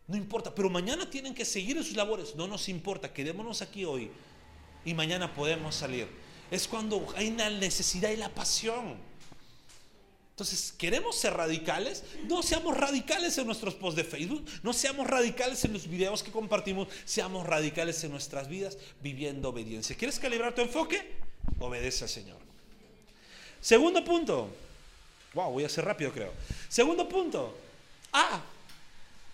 No 0.07 0.15
importa, 0.15 0.55
pero 0.55 0.71
mañana 0.71 1.07
tienen 1.07 1.35
que 1.35 1.45
seguir 1.45 1.77
en 1.77 1.83
sus 1.83 1.95
labores. 1.95 2.35
No 2.35 2.47
nos 2.47 2.67
importa, 2.69 3.13
quedémonos 3.13 3.61
aquí 3.61 3.85
hoy 3.85 4.09
y 4.85 4.93
mañana 4.93 5.33
podemos 5.33 5.75
salir. 5.75 6.07
Es 6.49 6.67
cuando 6.67 7.05
hay 7.15 7.27
una 7.27 7.49
necesidad 7.49 8.09
y 8.09 8.15
la 8.15 8.29
pasión. 8.29 8.95
Entonces, 10.35 10.73
¿queremos 10.77 11.15
ser 11.15 11.33
radicales? 11.33 12.03
No 12.27 12.43
seamos 12.43 12.75
radicales 12.75 13.37
en 13.37 13.45
nuestros 13.45 13.73
posts 13.73 13.95
de 13.95 14.03
Facebook, 14.03 14.45
no 14.63 14.73
seamos 14.73 15.07
radicales 15.07 15.63
en 15.63 15.71
los 15.71 15.87
videos 15.87 16.23
que 16.23 16.29
compartimos, 16.29 16.89
seamos 17.05 17.47
radicales 17.47 18.03
en 18.03 18.11
nuestras 18.11 18.49
vidas 18.49 18.77
viviendo 19.01 19.47
obediencia. 19.47 19.95
¿Quieres 19.95 20.19
calibrar 20.19 20.53
tu 20.53 20.61
enfoque? 20.61 21.23
obedece 21.57 22.03
al 22.03 22.09
Señor. 22.09 22.37
Segundo 23.61 24.03
punto. 24.03 24.49
Wow, 25.33 25.53
voy 25.53 25.63
a 25.63 25.69
ser 25.69 25.85
rápido 25.85 26.11
creo. 26.11 26.33
Segundo 26.67 27.07
punto. 27.07 27.55
Ah, 28.11 28.41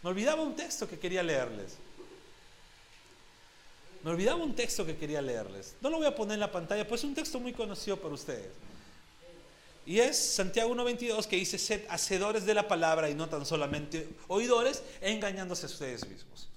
me 0.03 0.09
olvidaba 0.11 0.43
un 0.43 0.55
texto 0.55 0.87
que 0.87 0.99
quería 0.99 1.23
leerles. 1.23 1.77
Me 4.03 4.11
olvidaba 4.11 4.43
un 4.43 4.53
texto 4.53 4.85
que 4.85 4.95
quería 4.95 5.19
leerles. 5.19 5.73
No 5.81 5.89
lo 5.89 5.97
voy 5.97 6.05
a 6.05 6.15
poner 6.15 6.35
en 6.35 6.41
la 6.41 6.51
pantalla, 6.51 6.87
pues 6.87 7.01
es 7.01 7.05
un 7.05 7.15
texto 7.15 7.39
muy 7.39 7.53
conocido 7.53 7.97
para 7.97 8.13
ustedes. 8.13 8.51
Y 9.85 9.99
es 9.99 10.17
Santiago 10.17 10.73
1.22 10.75 11.25
que 11.25 11.37
dice, 11.37 11.57
sed 11.57 11.83
hacedores 11.89 12.45
de 12.45 12.53
la 12.53 12.67
palabra 12.67 13.09
y 13.09 13.15
no 13.15 13.27
tan 13.27 13.45
solamente 13.45 14.07
oidores, 14.27 14.83
engañándose 15.01 15.65
a 15.65 15.69
ustedes 15.69 16.07
mismos. 16.07 16.47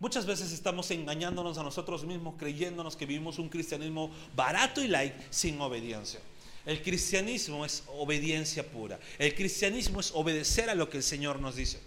Muchas 0.00 0.26
veces 0.26 0.52
estamos 0.52 0.90
engañándonos 0.92 1.58
a 1.58 1.64
nosotros 1.64 2.04
mismos, 2.04 2.36
creyéndonos 2.38 2.94
que 2.94 3.04
vivimos 3.04 3.40
un 3.40 3.48
cristianismo 3.48 4.12
barato 4.36 4.80
y 4.80 4.86
light 4.86 5.14
sin 5.30 5.60
obediencia. 5.60 6.20
El 6.64 6.82
cristianismo 6.82 7.64
es 7.64 7.82
obediencia 7.88 8.64
pura. 8.64 9.00
El 9.18 9.34
cristianismo 9.34 10.00
es 10.00 10.12
obedecer 10.12 10.70
a 10.70 10.74
lo 10.74 10.88
que 10.88 10.98
el 10.98 11.02
Señor 11.02 11.40
nos 11.40 11.56
dice. 11.56 11.80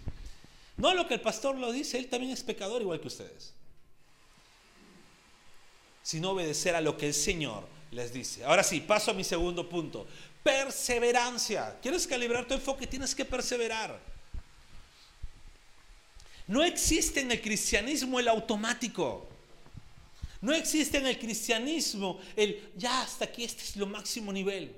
No 0.76 0.88
a 0.88 0.94
lo 0.94 1.06
que 1.06 1.14
el 1.14 1.20
pastor 1.20 1.56
lo 1.56 1.72
dice, 1.72 1.98
él 1.98 2.08
también 2.08 2.32
es 2.32 2.42
pecador 2.42 2.82
igual 2.82 3.00
que 3.00 3.08
ustedes. 3.08 3.54
Sino 6.02 6.32
obedecer 6.32 6.74
a 6.74 6.80
lo 6.80 6.96
que 6.96 7.06
el 7.06 7.14
Señor 7.14 7.64
les 7.92 8.12
dice. 8.12 8.44
Ahora 8.44 8.64
sí, 8.64 8.80
paso 8.80 9.10
a 9.12 9.14
mi 9.14 9.24
segundo 9.24 9.68
punto. 9.68 10.06
Perseverancia. 10.42 11.78
¿Quieres 11.80 12.06
calibrar 12.06 12.46
tu 12.46 12.54
enfoque? 12.54 12.86
Tienes 12.86 13.14
que 13.14 13.24
perseverar. 13.24 14.00
No 16.48 16.62
existe 16.62 17.20
en 17.20 17.30
el 17.30 17.40
cristianismo 17.40 18.18
el 18.18 18.28
automático. 18.28 19.28
No 20.40 20.52
existe 20.52 20.98
en 20.98 21.06
el 21.06 21.18
cristianismo 21.18 22.20
el 22.34 22.72
ya 22.76 23.02
hasta 23.02 23.26
aquí, 23.26 23.44
este 23.44 23.62
es 23.62 23.76
lo 23.76 23.86
máximo 23.86 24.32
nivel. 24.32 24.76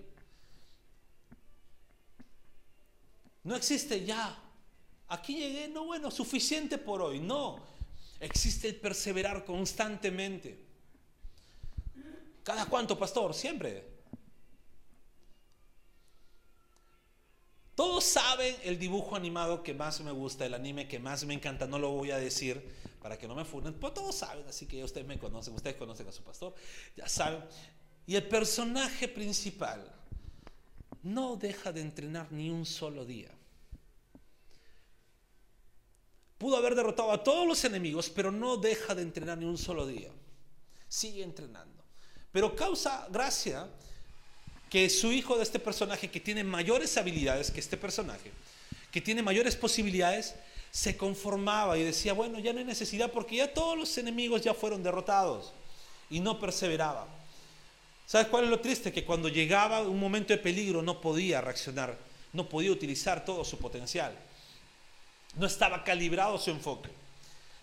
No 3.42 3.56
existe 3.56 4.04
ya. 4.04 4.38
Aquí 5.09 5.37
llegué, 5.37 5.68
no 5.68 5.85
bueno, 5.85 6.11
suficiente 6.11 6.76
por 6.76 7.00
hoy. 7.00 7.21
No. 7.21 7.61
Existe 8.21 8.68
el 8.68 8.76
perseverar 8.76 9.44
constantemente. 9.44 10.59
¿Cada 12.42 12.66
cuánto, 12.66 12.99
pastor? 12.99 13.35
Siempre. 13.35 13.94
Todos 17.75 18.04
saben 18.04 18.54
el 18.62 18.78
dibujo 18.78 19.16
animado 19.16 19.62
que 19.62 19.75
más 19.75 20.00
me 20.00 20.12
gusta, 20.12 20.47
el 20.47 20.54
anime 20.54 20.87
que 20.87 21.00
más 21.00 21.25
me 21.25 21.35
encanta, 21.35 21.66
no 21.66 21.78
lo 21.78 21.90
voy 21.90 22.12
a 22.12 22.19
decir 22.19 22.62
para 23.00 23.19
que 23.19 23.26
no 23.26 23.35
me 23.35 23.45
funen, 23.45 23.75
pero 23.75 23.93
todos 23.93 24.14
saben, 24.14 24.47
así 24.49 24.66
que 24.66 24.83
ustedes 24.83 25.07
me 25.07 25.19
conocen, 25.19 25.54
ustedes 25.54 25.76
conocen 25.76 26.09
a 26.09 26.12
su 26.12 26.23
pastor, 26.23 26.54
ya 26.97 27.09
saben. 27.09 27.45
Y 28.07 28.14
el 28.14 28.28
personaje 28.28 29.09
principal 29.09 29.93
no 31.02 31.37
deja 31.37 31.73
de 31.73 31.81
entrenar 31.81 32.31
ni 32.31 32.49
un 32.49 32.64
solo 32.64 33.04
día. 33.04 33.31
Pudo 36.38 36.57
haber 36.57 36.75
derrotado 36.75 37.12
a 37.12 37.23
todos 37.23 37.47
los 37.47 37.64
enemigos, 37.64 38.09
pero 38.09 38.31
no 38.31 38.57
deja 38.57 38.95
de 38.95 39.02
entrenar 39.02 39.38
ni 39.38 39.47
un 39.47 39.59
solo 39.59 39.87
día. 39.87 40.11
Sigue 40.88 41.23
entrenando. 41.23 41.85
Pero 42.31 42.54
causa 42.54 43.07
gracia 43.11 43.69
que 44.75 44.90
su 44.90 45.12
hijo 45.12 45.37
de 45.37 45.45
este 45.45 45.61
personaje, 45.61 46.11
que 46.11 46.19
tiene 46.19 46.43
mayores 46.43 46.97
habilidades 46.97 47.52
que 47.52 47.61
este 47.61 47.76
personaje, 47.76 48.33
que 48.90 49.00
tiene 49.00 49.23
mayores 49.23 49.54
posibilidades, 49.54 50.35
se 50.73 50.97
conformaba 50.97 51.78
y 51.78 51.85
decía, 51.85 52.12
bueno, 52.12 52.40
ya 52.40 52.52
no 52.52 52.59
hay 52.59 52.64
necesidad 52.64 53.12
porque 53.12 53.37
ya 53.37 53.54
todos 53.54 53.78
los 53.78 53.97
enemigos 53.99 54.43
ya 54.43 54.52
fueron 54.52 54.83
derrotados 54.83 55.52
y 56.11 56.19
no 56.19 56.40
perseveraba. 56.40 57.07
¿Sabes 58.04 58.26
cuál 58.26 58.47
es 58.47 58.50
lo 58.50 58.59
triste? 58.59 58.93
Que 58.93 59.04
cuando 59.04 59.28
llegaba 59.28 59.81
un 59.83 60.00
momento 60.00 60.33
de 60.33 60.38
peligro 60.38 60.83
no 60.83 61.00
podía 61.00 61.40
reaccionar, 61.40 61.97
no 62.33 62.49
podía 62.49 62.73
utilizar 62.73 63.25
todo 63.25 63.45
su 63.45 63.59
potencial. 63.59 64.19
No 65.37 65.47
estaba 65.47 65.85
calibrado 65.85 66.37
su 66.37 66.50
enfoque. 66.50 66.90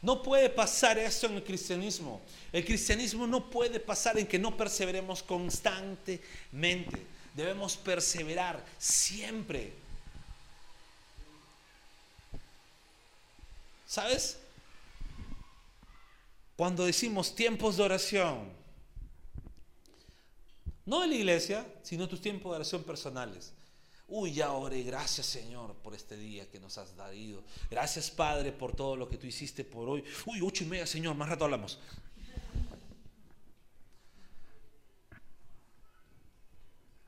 No 0.01 0.23
puede 0.23 0.49
pasar 0.49 0.97
eso 0.97 1.27
en 1.27 1.35
el 1.35 1.43
cristianismo. 1.43 2.21
El 2.51 2.65
cristianismo 2.65 3.27
no 3.27 3.49
puede 3.49 3.79
pasar 3.79 4.17
en 4.17 4.25
que 4.25 4.39
no 4.39 4.57
perseveremos 4.57 5.21
constantemente. 5.21 7.05
Debemos 7.35 7.77
perseverar 7.77 8.63
siempre. 8.79 9.73
¿Sabes? 13.87 14.39
Cuando 16.55 16.85
decimos 16.85 17.35
tiempos 17.35 17.77
de 17.77 17.83
oración, 17.83 18.49
no 20.85 21.03
en 21.03 21.09
la 21.11 21.15
iglesia, 21.15 21.65
sino 21.83 22.07
tus 22.07 22.21
tiempos 22.21 22.51
de 22.51 22.55
oración 22.55 22.83
personales. 22.83 23.53
Uy, 24.13 24.33
ya 24.33 24.51
oré, 24.51 24.83
gracias 24.83 25.25
Señor 25.25 25.73
por 25.75 25.95
este 25.95 26.17
día 26.17 26.49
que 26.49 26.59
nos 26.59 26.77
has 26.77 26.97
dado. 26.97 27.13
Gracias 27.69 28.11
Padre 28.11 28.51
por 28.51 28.75
todo 28.75 28.97
lo 28.97 29.07
que 29.07 29.15
tú 29.15 29.25
hiciste 29.25 29.63
por 29.63 29.87
hoy. 29.87 30.03
Uy, 30.25 30.41
ocho 30.43 30.65
y 30.65 30.67
media 30.67 30.85
Señor, 30.85 31.15
más 31.15 31.29
rato 31.29 31.45
hablamos. 31.45 31.79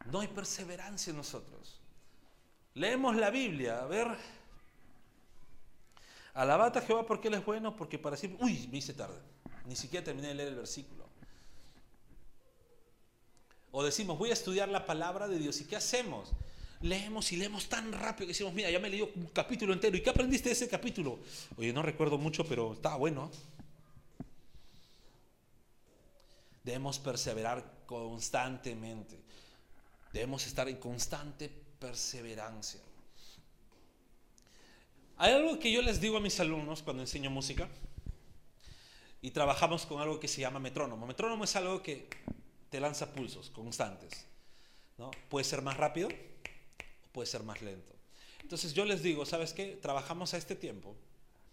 No 0.10 0.22
hay 0.22 0.30
perseverancia 0.30 1.12
en 1.12 1.18
nosotros. 1.18 1.78
Leemos 2.74 3.18
la 3.18 3.30
Biblia, 3.32 3.82
a 3.82 3.86
ver. 3.86 4.08
Alabata 6.34 6.80
a 6.80 6.84
Jehová 6.84 7.06
porque 7.06 7.28
Él 7.28 7.34
es 7.34 7.46
bueno, 7.46 7.76
porque 7.76 8.00
para 8.00 8.16
siempre... 8.16 8.46
Uy, 8.46 8.70
me 8.72 8.78
hice 8.78 8.94
tarde. 8.94 9.20
Ni 9.66 9.76
siquiera 9.76 10.06
terminé 10.06 10.30
de 10.30 10.36
leer 10.36 10.50
el 10.50 10.56
versículo. 10.56 11.04
O 13.72 13.84
decimos, 13.84 14.18
voy 14.18 14.30
a 14.30 14.34
estudiar 14.34 14.70
la 14.70 14.86
palabra 14.86 15.28
de 15.28 15.38
Dios. 15.38 15.60
¿Y 15.60 15.66
qué 15.66 15.76
hacemos? 15.76 16.32
Leemos 16.84 17.32
y 17.32 17.38
leemos 17.38 17.68
tan 17.70 17.92
rápido 17.94 18.28
que 18.28 18.34
decimos, 18.34 18.54
mira, 18.54 18.70
ya 18.70 18.80
me 18.80 18.90
leí 18.90 19.02
un 19.02 19.28
capítulo 19.28 19.74
entero. 19.74 19.96
¿Y 19.96 20.02
qué 20.02 20.10
aprendiste 20.10 20.50
de 20.50 20.54
ese 20.54 20.68
capítulo? 20.68 21.20
Oye, 21.58 21.72
no 21.74 21.82
recuerdo 21.82 22.18
mucho, 22.18 22.46
pero 22.46 22.74
estaba 22.74 22.98
bueno. 22.98 23.32
Debemos 26.64 27.00
perseverar 27.00 27.84
constantemente. 27.86 29.18
Debemos 30.12 30.46
estar 30.46 30.68
en 30.68 30.78
constante 30.78 31.50
perseverancia. 31.80 32.82
Hay 35.18 35.32
algo 35.32 35.58
que 35.60 35.72
yo 35.72 35.82
les 35.82 36.02
digo 36.02 36.18
a 36.18 36.20
mis 36.20 36.40
alumnos 36.40 36.84
cuando 36.84 37.02
enseño 37.02 37.30
música 37.30 37.70
y 39.22 39.32
trabajamos 39.32 39.86
con 39.86 40.02
algo 40.02 40.20
que 40.20 40.28
se 40.28 40.42
llama 40.42 40.60
metrónomo. 40.60 41.08
Metrónomo 41.08 41.46
es 41.46 41.56
algo 41.56 41.82
que 41.82 42.10
te 42.70 42.80
lanza 42.82 43.14
pulsos 43.14 43.50
constantes. 43.52 44.26
¿no? 44.98 45.12
Puede 45.30 45.46
ser 45.46 45.62
más 45.62 45.78
rápido, 45.78 46.10
puede 47.14 47.28
ser 47.28 47.44
más 47.44 47.62
lento. 47.62 47.94
Entonces 48.42 48.74
yo 48.74 48.84
les 48.84 49.02
digo, 49.02 49.26
¿sabes 49.26 49.54
qué? 49.54 49.78
Trabajamos 49.82 50.34
a 50.34 50.38
este 50.38 50.56
tiempo, 50.56 50.96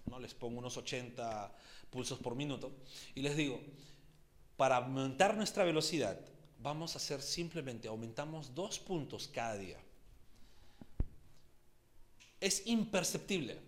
¿no? 0.07 0.19
Les 0.19 0.35
pongo 0.35 0.59
unos 0.59 0.77
80 0.77 1.55
pulsos 1.91 2.19
por 2.19 2.35
minuto 2.35 2.73
y 3.15 3.23
les 3.23 3.37
digo, 3.37 3.61
para 4.57 4.77
aumentar 4.77 5.37
nuestra 5.37 5.63
velocidad, 5.65 6.19
vamos 6.59 6.95
a 6.95 6.99
hacer 6.99 7.23
simplemente, 7.23 7.89
aumentamos 7.89 8.55
dos 8.55 8.79
puntos 8.81 9.29
cada 9.29 9.57
día. 9.57 9.79
Es 12.41 12.67
imperceptible. 12.67 13.59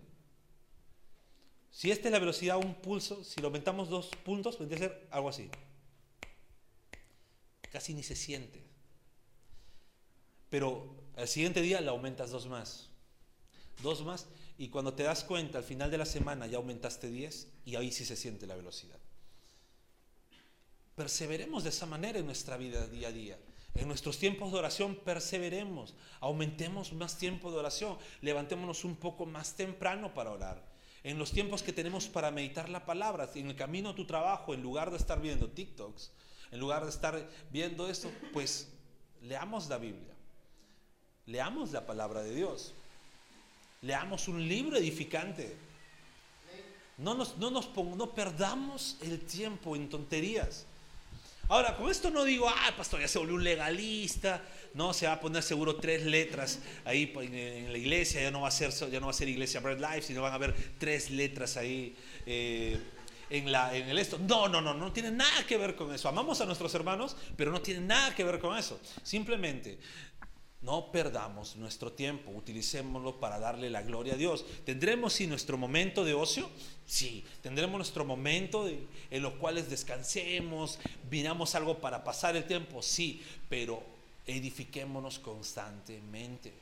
Si 1.70 1.90
esta 1.90 2.08
es 2.08 2.12
la 2.12 2.18
velocidad, 2.18 2.58
un 2.58 2.74
pulso, 2.74 3.24
si 3.24 3.40
lo 3.40 3.46
aumentamos 3.46 3.88
dos 3.88 4.08
puntos, 4.24 4.56
puede 4.56 4.76
ser 4.76 5.08
algo 5.10 5.28
así. 5.28 5.48
Casi 7.70 7.94
ni 7.94 8.02
se 8.02 8.14
siente. 8.14 8.62
Pero 10.50 11.01
al 11.16 11.28
siguiente 11.28 11.60
día 11.60 11.80
la 11.80 11.90
aumentas 11.90 12.30
dos 12.30 12.46
más. 12.46 12.88
Dos 13.82 14.04
más. 14.04 14.26
Y 14.58 14.68
cuando 14.68 14.94
te 14.94 15.02
das 15.02 15.24
cuenta, 15.24 15.58
al 15.58 15.64
final 15.64 15.90
de 15.90 15.98
la 15.98 16.06
semana 16.06 16.46
ya 16.46 16.58
aumentaste 16.58 17.10
10 17.10 17.48
y 17.64 17.76
ahí 17.76 17.90
sí 17.90 18.04
se 18.04 18.16
siente 18.16 18.46
la 18.46 18.56
velocidad. 18.56 18.98
Perseveremos 20.94 21.64
de 21.64 21.70
esa 21.70 21.86
manera 21.86 22.18
en 22.18 22.26
nuestra 22.26 22.56
vida 22.56 22.86
día 22.86 23.08
a 23.08 23.12
día. 23.12 23.38
En 23.74 23.88
nuestros 23.88 24.18
tiempos 24.18 24.52
de 24.52 24.58
oración 24.58 24.96
perseveremos, 24.96 25.94
aumentemos 26.20 26.92
más 26.92 27.16
tiempo 27.16 27.50
de 27.50 27.56
oración, 27.56 27.96
levantémonos 28.20 28.84
un 28.84 28.96
poco 28.96 29.24
más 29.24 29.56
temprano 29.56 30.12
para 30.12 30.30
orar. 30.30 30.62
En 31.02 31.18
los 31.18 31.32
tiempos 31.32 31.62
que 31.62 31.72
tenemos 31.72 32.06
para 32.06 32.30
meditar 32.30 32.68
la 32.68 32.84
palabra, 32.84 33.28
en 33.34 33.48
el 33.48 33.56
camino 33.56 33.90
a 33.90 33.94
tu 33.94 34.06
trabajo, 34.06 34.52
en 34.52 34.62
lugar 34.62 34.90
de 34.90 34.98
estar 34.98 35.20
viendo 35.20 35.50
TikToks, 35.50 36.12
en 36.50 36.60
lugar 36.60 36.84
de 36.84 36.90
estar 36.90 37.28
viendo 37.50 37.88
esto, 37.88 38.12
pues 38.32 38.70
leamos 39.22 39.68
la 39.68 39.78
Biblia. 39.78 40.14
Leamos 41.32 41.72
la 41.72 41.86
palabra 41.86 42.22
de 42.22 42.34
Dios. 42.34 42.74
Leamos 43.80 44.28
un 44.28 44.46
libro 44.46 44.76
edificante. 44.76 45.56
No, 46.98 47.14
nos, 47.14 47.38
no, 47.38 47.50
nos 47.50 47.74
no 47.74 48.10
perdamos 48.10 48.98
el 49.00 49.18
tiempo 49.20 49.74
en 49.74 49.88
tonterías. 49.88 50.66
Ahora, 51.48 51.74
con 51.74 51.90
esto 51.90 52.10
no 52.10 52.24
digo, 52.24 52.50
ah, 52.50 52.74
pastor, 52.76 53.00
ya 53.00 53.08
se 53.08 53.18
volvió 53.18 53.36
un 53.36 53.44
legalista, 53.44 54.42
no, 54.74 54.92
se 54.92 55.06
va 55.06 55.14
a 55.14 55.20
poner 55.20 55.42
seguro 55.42 55.76
tres 55.76 56.04
letras 56.04 56.60
ahí 56.84 57.10
en 57.16 57.72
la 57.72 57.78
iglesia, 57.78 58.20
ya 58.20 58.30
no 58.30 58.42
va 58.42 58.48
a 58.48 58.50
ser, 58.50 58.70
ya 58.70 59.00
no 59.00 59.06
va 59.06 59.12
a 59.12 59.14
ser 59.14 59.28
iglesia 59.28 59.60
Bread 59.60 59.80
Life, 59.80 60.02
sino 60.02 60.20
van 60.20 60.32
a 60.32 60.34
haber 60.34 60.54
tres 60.78 61.10
letras 61.10 61.56
ahí 61.56 61.96
eh, 62.26 62.78
en, 63.30 63.50
la, 63.50 63.74
en 63.74 63.88
el 63.88 63.98
esto. 63.98 64.18
No, 64.18 64.48
no, 64.48 64.60
no, 64.60 64.74
no 64.74 64.92
tiene 64.92 65.10
nada 65.10 65.46
que 65.46 65.56
ver 65.56 65.76
con 65.76 65.94
eso. 65.94 66.10
Amamos 66.10 66.42
a 66.42 66.44
nuestros 66.44 66.74
hermanos, 66.74 67.16
pero 67.38 67.50
no 67.50 67.62
tiene 67.62 67.80
nada 67.80 68.14
que 68.14 68.22
ver 68.22 68.38
con 68.38 68.56
eso. 68.56 68.78
Simplemente 69.02 69.78
no 70.62 70.92
perdamos 70.92 71.56
nuestro 71.56 71.92
tiempo, 71.92 72.30
utilicémoslo 72.30 73.18
para 73.18 73.38
darle 73.38 73.68
la 73.68 73.82
gloria 73.82 74.14
a 74.14 74.16
Dios. 74.16 74.44
¿Tendremos 74.64 75.12
sí 75.12 75.26
nuestro 75.26 75.58
momento 75.58 76.04
de 76.04 76.14
ocio? 76.14 76.48
Sí, 76.86 77.24
tendremos 77.42 77.76
nuestro 77.76 78.04
momento 78.04 78.68
en 78.68 79.22
los 79.22 79.34
cuales 79.34 79.68
descansemos, 79.68 80.78
vinamos 81.10 81.54
algo 81.54 81.78
para 81.78 82.04
pasar 82.04 82.36
el 82.36 82.44
tiempo, 82.44 82.80
sí, 82.80 83.22
pero 83.48 83.82
edifiquémonos 84.26 85.18
constantemente. 85.18 86.52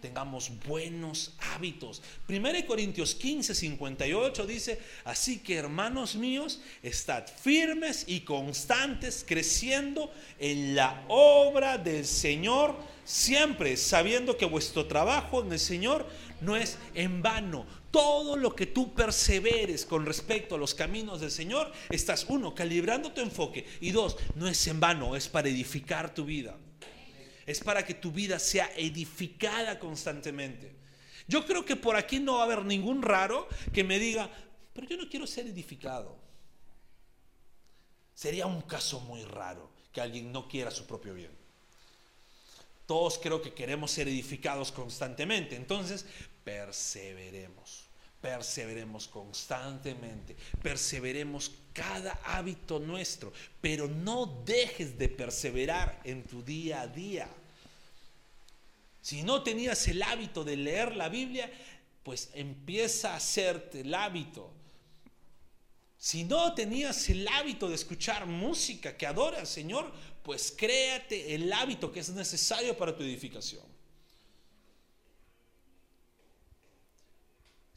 Tengamos 0.00 0.50
buenos 0.66 1.34
hábitos. 1.54 2.02
1 2.28 2.66
Corintios 2.66 3.14
15, 3.14 3.54
58 3.54 4.46
dice, 4.46 4.80
así 5.04 5.38
que 5.38 5.56
hermanos 5.56 6.14
míos, 6.14 6.60
estad 6.82 7.26
firmes 7.26 8.04
y 8.06 8.20
constantes, 8.20 9.24
creciendo 9.26 10.12
en 10.38 10.76
la 10.76 11.04
obra 11.08 11.78
del 11.78 12.06
Señor 12.06 12.76
siempre 13.08 13.78
sabiendo 13.78 14.36
que 14.36 14.44
vuestro 14.44 14.86
trabajo 14.86 15.42
en 15.42 15.50
el 15.50 15.58
Señor 15.58 16.06
no 16.42 16.56
es 16.56 16.76
en 16.94 17.22
vano. 17.22 17.66
Todo 17.90 18.36
lo 18.36 18.54
que 18.54 18.66
tú 18.66 18.92
perseveres 18.94 19.86
con 19.86 20.04
respecto 20.04 20.54
a 20.54 20.58
los 20.58 20.74
caminos 20.74 21.22
del 21.22 21.30
Señor, 21.30 21.72
estás 21.88 22.26
uno, 22.28 22.54
calibrando 22.54 23.10
tu 23.12 23.22
enfoque 23.22 23.66
y 23.80 23.92
dos, 23.92 24.18
no 24.34 24.46
es 24.46 24.66
en 24.66 24.78
vano, 24.78 25.16
es 25.16 25.26
para 25.26 25.48
edificar 25.48 26.12
tu 26.14 26.26
vida. 26.26 26.54
Es 27.48 27.60
para 27.60 27.82
que 27.82 27.94
tu 27.94 28.12
vida 28.12 28.38
sea 28.38 28.70
edificada 28.76 29.78
constantemente. 29.78 30.70
Yo 31.26 31.46
creo 31.46 31.64
que 31.64 31.76
por 31.76 31.96
aquí 31.96 32.20
no 32.20 32.34
va 32.34 32.42
a 32.42 32.44
haber 32.44 32.62
ningún 32.62 33.00
raro 33.00 33.48
que 33.72 33.82
me 33.82 33.98
diga, 33.98 34.30
pero 34.74 34.86
yo 34.86 34.98
no 34.98 35.08
quiero 35.08 35.26
ser 35.26 35.46
edificado. 35.46 36.14
Sería 38.14 38.44
un 38.44 38.60
caso 38.60 39.00
muy 39.00 39.24
raro 39.24 39.70
que 39.90 40.02
alguien 40.02 40.30
no 40.30 40.46
quiera 40.46 40.70
su 40.70 40.86
propio 40.86 41.14
bien. 41.14 41.30
Todos 42.84 43.18
creo 43.18 43.40
que 43.40 43.54
queremos 43.54 43.92
ser 43.92 44.08
edificados 44.08 44.70
constantemente. 44.70 45.56
Entonces, 45.56 46.04
perseveremos. 46.44 47.88
Perseveremos 48.20 49.06
constantemente, 49.06 50.34
perseveremos 50.60 51.52
cada 51.72 52.18
hábito 52.24 52.80
nuestro, 52.80 53.32
pero 53.60 53.86
no 53.86 54.42
dejes 54.44 54.98
de 54.98 55.08
perseverar 55.08 56.00
en 56.02 56.24
tu 56.24 56.42
día 56.42 56.80
a 56.80 56.88
día. 56.88 57.28
Si 59.00 59.22
no 59.22 59.42
tenías 59.42 59.86
el 59.88 60.02
hábito 60.02 60.44
de 60.44 60.56
leer 60.56 60.96
la 60.96 61.08
Biblia, 61.08 61.50
pues 62.02 62.30
empieza 62.34 63.12
a 63.12 63.16
hacerte 63.16 63.80
el 63.80 63.94
hábito. 63.94 64.52
Si 65.96 66.24
no 66.24 66.54
tenías 66.54 67.08
el 67.08 67.26
hábito 67.26 67.68
de 67.68 67.74
escuchar 67.74 68.26
música 68.26 68.96
que 68.96 69.06
adora 69.06 69.40
al 69.40 69.46
Señor, 69.46 69.92
pues 70.22 70.54
créate 70.56 71.34
el 71.34 71.52
hábito 71.52 71.90
que 71.90 72.00
es 72.00 72.10
necesario 72.10 72.76
para 72.76 72.94
tu 72.94 73.02
edificación. 73.02 73.77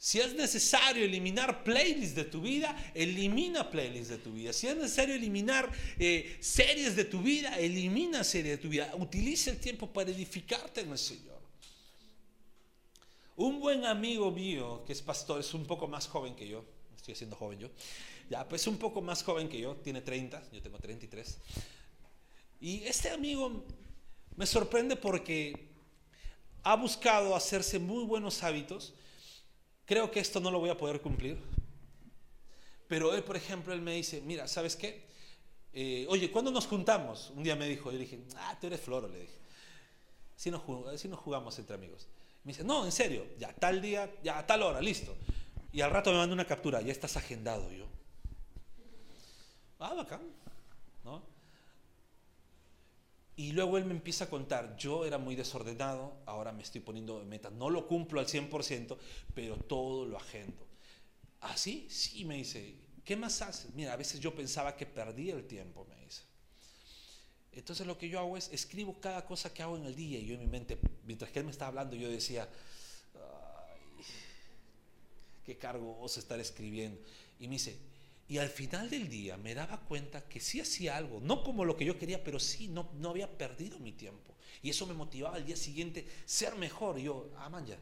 Si 0.02 0.18
es 0.18 0.34
necesario 0.34 1.04
eliminar 1.04 1.62
playlists 1.62 2.16
de 2.16 2.24
tu 2.24 2.40
vida, 2.40 2.74
elimina 2.92 3.70
playlists 3.70 4.08
de 4.08 4.18
tu 4.18 4.32
vida. 4.32 4.52
Si 4.52 4.66
es 4.66 4.76
necesario 4.76 5.14
eliminar 5.14 5.70
eh, 5.96 6.38
series 6.40 6.96
de 6.96 7.04
tu 7.04 7.22
vida, 7.22 7.56
elimina 7.56 8.24
series 8.24 8.56
de 8.56 8.58
tu 8.60 8.68
vida. 8.68 8.92
Utiliza 8.98 9.52
el 9.52 9.58
tiempo 9.58 9.86
para 9.86 10.10
edificarte 10.10 10.80
en 10.80 10.90
el 10.90 10.98
Señor. 10.98 11.38
Un 13.36 13.60
buen 13.60 13.86
amigo 13.86 14.32
mío, 14.32 14.82
que 14.84 14.92
es 14.92 15.00
pastor, 15.00 15.38
es 15.38 15.54
un 15.54 15.66
poco 15.66 15.86
más 15.86 16.08
joven 16.08 16.34
que 16.34 16.48
yo, 16.48 16.64
estoy 16.96 17.14
siendo 17.14 17.36
joven 17.36 17.60
yo, 17.60 17.70
ya, 18.28 18.48
pues 18.48 18.66
un 18.66 18.78
poco 18.78 19.02
más 19.02 19.22
joven 19.22 19.48
que 19.48 19.60
yo, 19.60 19.76
tiene 19.76 20.00
30, 20.00 20.50
yo 20.50 20.60
tengo 20.60 20.80
33. 20.80 21.38
Y 22.60 22.82
este 22.82 23.10
amigo 23.10 23.64
me 24.34 24.46
sorprende 24.46 24.96
porque 24.96 25.68
ha 26.64 26.74
buscado 26.74 27.36
hacerse 27.36 27.78
muy 27.78 28.02
buenos 28.04 28.42
hábitos. 28.42 28.94
Creo 29.92 30.10
que 30.10 30.20
esto 30.20 30.40
no 30.40 30.50
lo 30.50 30.58
voy 30.58 30.70
a 30.70 30.78
poder 30.78 31.02
cumplir. 31.02 31.36
Pero 32.88 33.14
él, 33.14 33.22
por 33.24 33.36
ejemplo, 33.36 33.74
él 33.74 33.82
me 33.82 33.92
dice, 33.92 34.22
mira, 34.22 34.48
¿sabes 34.48 34.74
qué? 34.74 35.04
Eh, 35.74 36.06
oye, 36.08 36.30
¿cuándo 36.30 36.50
nos 36.50 36.66
juntamos? 36.66 37.30
Un 37.36 37.42
día 37.42 37.56
me 37.56 37.68
dijo, 37.68 37.92
yo 37.92 37.98
le 37.98 38.04
dije, 38.04 38.18
ah, 38.38 38.56
tú 38.58 38.68
eres 38.68 38.80
floro, 38.80 39.06
le 39.06 39.20
dije. 39.20 39.34
Si 40.34 40.50
nos, 40.50 40.62
jugamos 40.62 41.58
entre 41.58 41.74
amigos. 41.74 42.08
Me 42.42 42.52
dice, 42.52 42.64
no, 42.64 42.86
en 42.86 42.90
serio, 42.90 43.26
ya 43.38 43.52
tal 43.52 43.82
día, 43.82 44.10
ya 44.24 44.38
a 44.38 44.46
tal 44.46 44.62
hora, 44.62 44.80
listo. 44.80 45.14
Y 45.74 45.82
al 45.82 45.90
rato 45.90 46.10
me 46.10 46.16
manda 46.16 46.32
una 46.32 46.46
captura, 46.46 46.80
ya 46.80 46.90
estás 46.90 47.18
agendado 47.18 47.70
yo. 47.70 47.84
Ah, 49.78 49.92
bacán. 49.92 50.22
Y 53.34 53.52
luego 53.52 53.78
él 53.78 53.86
me 53.86 53.94
empieza 53.94 54.24
a 54.24 54.30
contar, 54.30 54.76
yo 54.76 55.06
era 55.06 55.16
muy 55.16 55.34
desordenado, 55.34 56.18
ahora 56.26 56.52
me 56.52 56.62
estoy 56.62 56.82
poniendo 56.82 57.24
metas, 57.24 57.52
no 57.52 57.70
lo 57.70 57.88
cumplo 57.88 58.20
al 58.20 58.26
100%, 58.26 58.98
pero 59.34 59.56
todo 59.56 60.04
lo 60.04 60.18
agendo. 60.18 60.66
¿Ah, 61.40 61.56
sí? 61.56 61.88
Me 62.26 62.36
dice, 62.36 62.76
¿qué 63.04 63.16
más 63.16 63.40
haces? 63.40 63.72
Mira, 63.74 63.94
a 63.94 63.96
veces 63.96 64.20
yo 64.20 64.34
pensaba 64.34 64.76
que 64.76 64.84
perdía 64.84 65.34
el 65.34 65.46
tiempo, 65.46 65.86
me 65.88 65.96
dice. 66.04 66.22
Entonces 67.52 67.86
lo 67.86 67.98
que 67.98 68.08
yo 68.08 68.18
hago 68.18 68.36
es 68.36 68.50
escribo 68.52 69.00
cada 69.00 69.24
cosa 69.24 69.52
que 69.52 69.62
hago 69.62 69.76
en 69.76 69.84
el 69.84 69.94
día 69.94 70.18
y 70.18 70.26
yo 70.26 70.34
en 70.34 70.40
mi 70.40 70.46
mente, 70.46 70.78
mientras 71.04 71.30
que 71.30 71.38
él 71.38 71.44
me 71.46 71.50
estaba 71.50 71.68
hablando, 71.68 71.96
yo 71.96 72.08
decía, 72.08 72.48
Ay, 73.14 74.04
qué 75.44 75.56
cargoso 75.56 76.20
estar 76.20 76.38
escribiendo. 76.38 77.00
Y 77.40 77.48
me 77.48 77.54
dice, 77.54 77.78
y 78.32 78.38
al 78.38 78.48
final 78.48 78.88
del 78.88 79.10
día 79.10 79.36
me 79.36 79.54
daba 79.54 79.78
cuenta 79.78 80.26
que 80.26 80.40
sí 80.40 80.58
hacía 80.58 80.96
algo, 80.96 81.20
no 81.20 81.44
como 81.44 81.66
lo 81.66 81.76
que 81.76 81.84
yo 81.84 81.98
quería, 81.98 82.24
pero 82.24 82.40
sí, 82.40 82.66
no, 82.66 82.88
no 82.94 83.10
había 83.10 83.30
perdido 83.30 83.78
mi 83.78 83.92
tiempo. 83.92 84.34
Y 84.62 84.70
eso 84.70 84.86
me 84.86 84.94
motivaba 84.94 85.36
al 85.36 85.44
día 85.44 85.54
siguiente 85.54 86.08
ser 86.24 86.54
mejor. 86.54 86.98
Y 86.98 87.02
yo, 87.02 87.28
ah, 87.36 87.62
ya. 87.66 87.76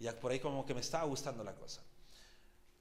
Ya 0.00 0.18
por 0.18 0.32
ahí 0.32 0.40
como 0.40 0.66
que 0.66 0.74
me 0.74 0.80
estaba 0.80 1.04
gustando 1.04 1.44
la 1.44 1.54
cosa. 1.54 1.84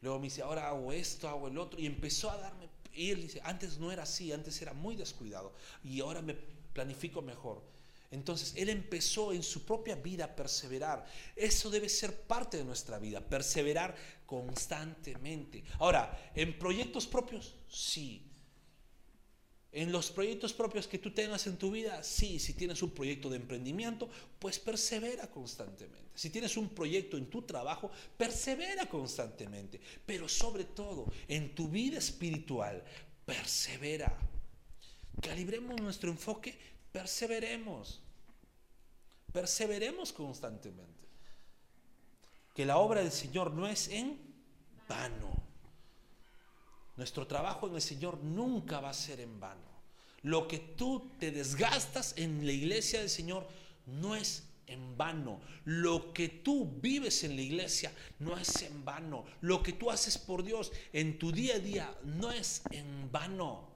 Luego 0.01 0.17
me 0.17 0.23
dice, 0.23 0.41
ahora 0.41 0.67
hago 0.67 0.91
esto, 0.91 1.29
hago 1.29 1.47
el 1.47 1.59
otro. 1.59 1.79
Y 1.79 1.85
empezó 1.85 2.31
a 2.31 2.37
darme 2.37 2.67
y 2.91 3.11
él 3.11 3.21
dice, 3.21 3.39
antes 3.43 3.77
no 3.77 3.91
era 3.91 4.01
así, 4.01 4.31
antes 4.31 4.59
era 4.59 4.73
muy 4.73 4.95
descuidado 4.95 5.53
y 5.83 6.01
ahora 6.01 6.23
me 6.23 6.33
planifico 6.73 7.21
mejor. 7.21 7.61
Entonces, 8.09 8.55
él 8.55 8.69
empezó 8.69 9.31
en 9.31 9.43
su 9.43 9.63
propia 9.63 9.93
vida 9.93 10.25
a 10.25 10.35
perseverar. 10.35 11.05
Eso 11.35 11.69
debe 11.69 11.87
ser 11.87 12.23
parte 12.23 12.57
de 12.57 12.63
nuestra 12.63 12.97
vida, 12.97 13.21
perseverar 13.21 13.95
constantemente. 14.29 15.63
Ahora, 15.79 16.31
¿en 16.35 16.59
proyectos 16.59 17.07
propios? 17.07 17.55
Sí. 17.67 18.27
En 19.71 19.91
los 19.91 20.11
proyectos 20.11 20.53
propios 20.53 20.87
que 20.87 20.99
tú 20.99 21.11
tengas 21.11 21.47
en 21.47 21.57
tu 21.57 21.71
vida, 21.71 22.03
sí, 22.03 22.37
si 22.37 22.53
tienes 22.53 22.83
un 22.83 22.91
proyecto 22.91 23.27
de 23.27 23.37
emprendimiento, 23.37 24.07
pues 24.37 24.59
persevera 24.59 25.31
constantemente. 25.31 26.11
Si 26.13 26.29
tienes 26.29 26.57
un 26.57 26.69
proyecto 26.69 27.17
en 27.17 27.27
tu 27.27 27.41
trabajo, 27.41 27.89
persevera 28.17 28.85
constantemente. 28.85 29.81
Pero 30.05 30.29
sobre 30.29 30.65
todo, 30.65 31.11
en 31.27 31.55
tu 31.55 31.67
vida 31.67 31.97
espiritual, 31.97 32.83
persevera. 33.25 34.15
Calibremos 35.23 35.81
nuestro 35.81 36.11
enfoque, 36.11 36.55
perseveremos. 36.91 37.99
Perseveremos 39.33 40.13
constantemente. 40.13 40.98
Que 42.59 42.65
la 42.65 42.77
obra 42.77 42.99
del 42.99 43.13
Señor 43.13 43.53
no 43.53 43.67
es 43.67 43.87
en 43.87 44.19
vano. 44.89 45.31
Nuestro 46.97 47.25
trabajo 47.25 47.69
en 47.69 47.75
el 47.75 47.81
Señor 47.81 48.21
nunca 48.21 48.81
va 48.81 48.89
a 48.89 48.93
ser 48.93 49.21
en 49.21 49.39
vano. 49.39 49.63
Lo 50.23 50.45
que 50.45 50.59
tú 50.59 51.09
te 51.17 51.31
desgastas 51.31 52.15
en 52.17 52.45
la 52.45 52.51
iglesia 52.51 52.99
del 52.99 53.09
Señor 53.09 53.47
no 53.85 54.13
es 54.13 54.43
en 54.67 54.97
vano. 54.97 55.39
Lo 55.63 56.11
que 56.11 56.27
tú 56.27 56.69
vives 56.81 57.23
en 57.23 57.37
la 57.37 57.43
iglesia 57.43 57.93
no 58.19 58.37
es 58.37 58.61
en 58.61 58.83
vano. 58.83 59.23
Lo 59.39 59.63
que 59.63 59.71
tú 59.71 59.89
haces 59.89 60.17
por 60.17 60.43
Dios 60.43 60.73
en 60.91 61.17
tu 61.17 61.31
día 61.31 61.55
a 61.55 61.59
día 61.59 61.97
no 62.03 62.29
es 62.29 62.61
en 62.71 63.09
vano. 63.09 63.69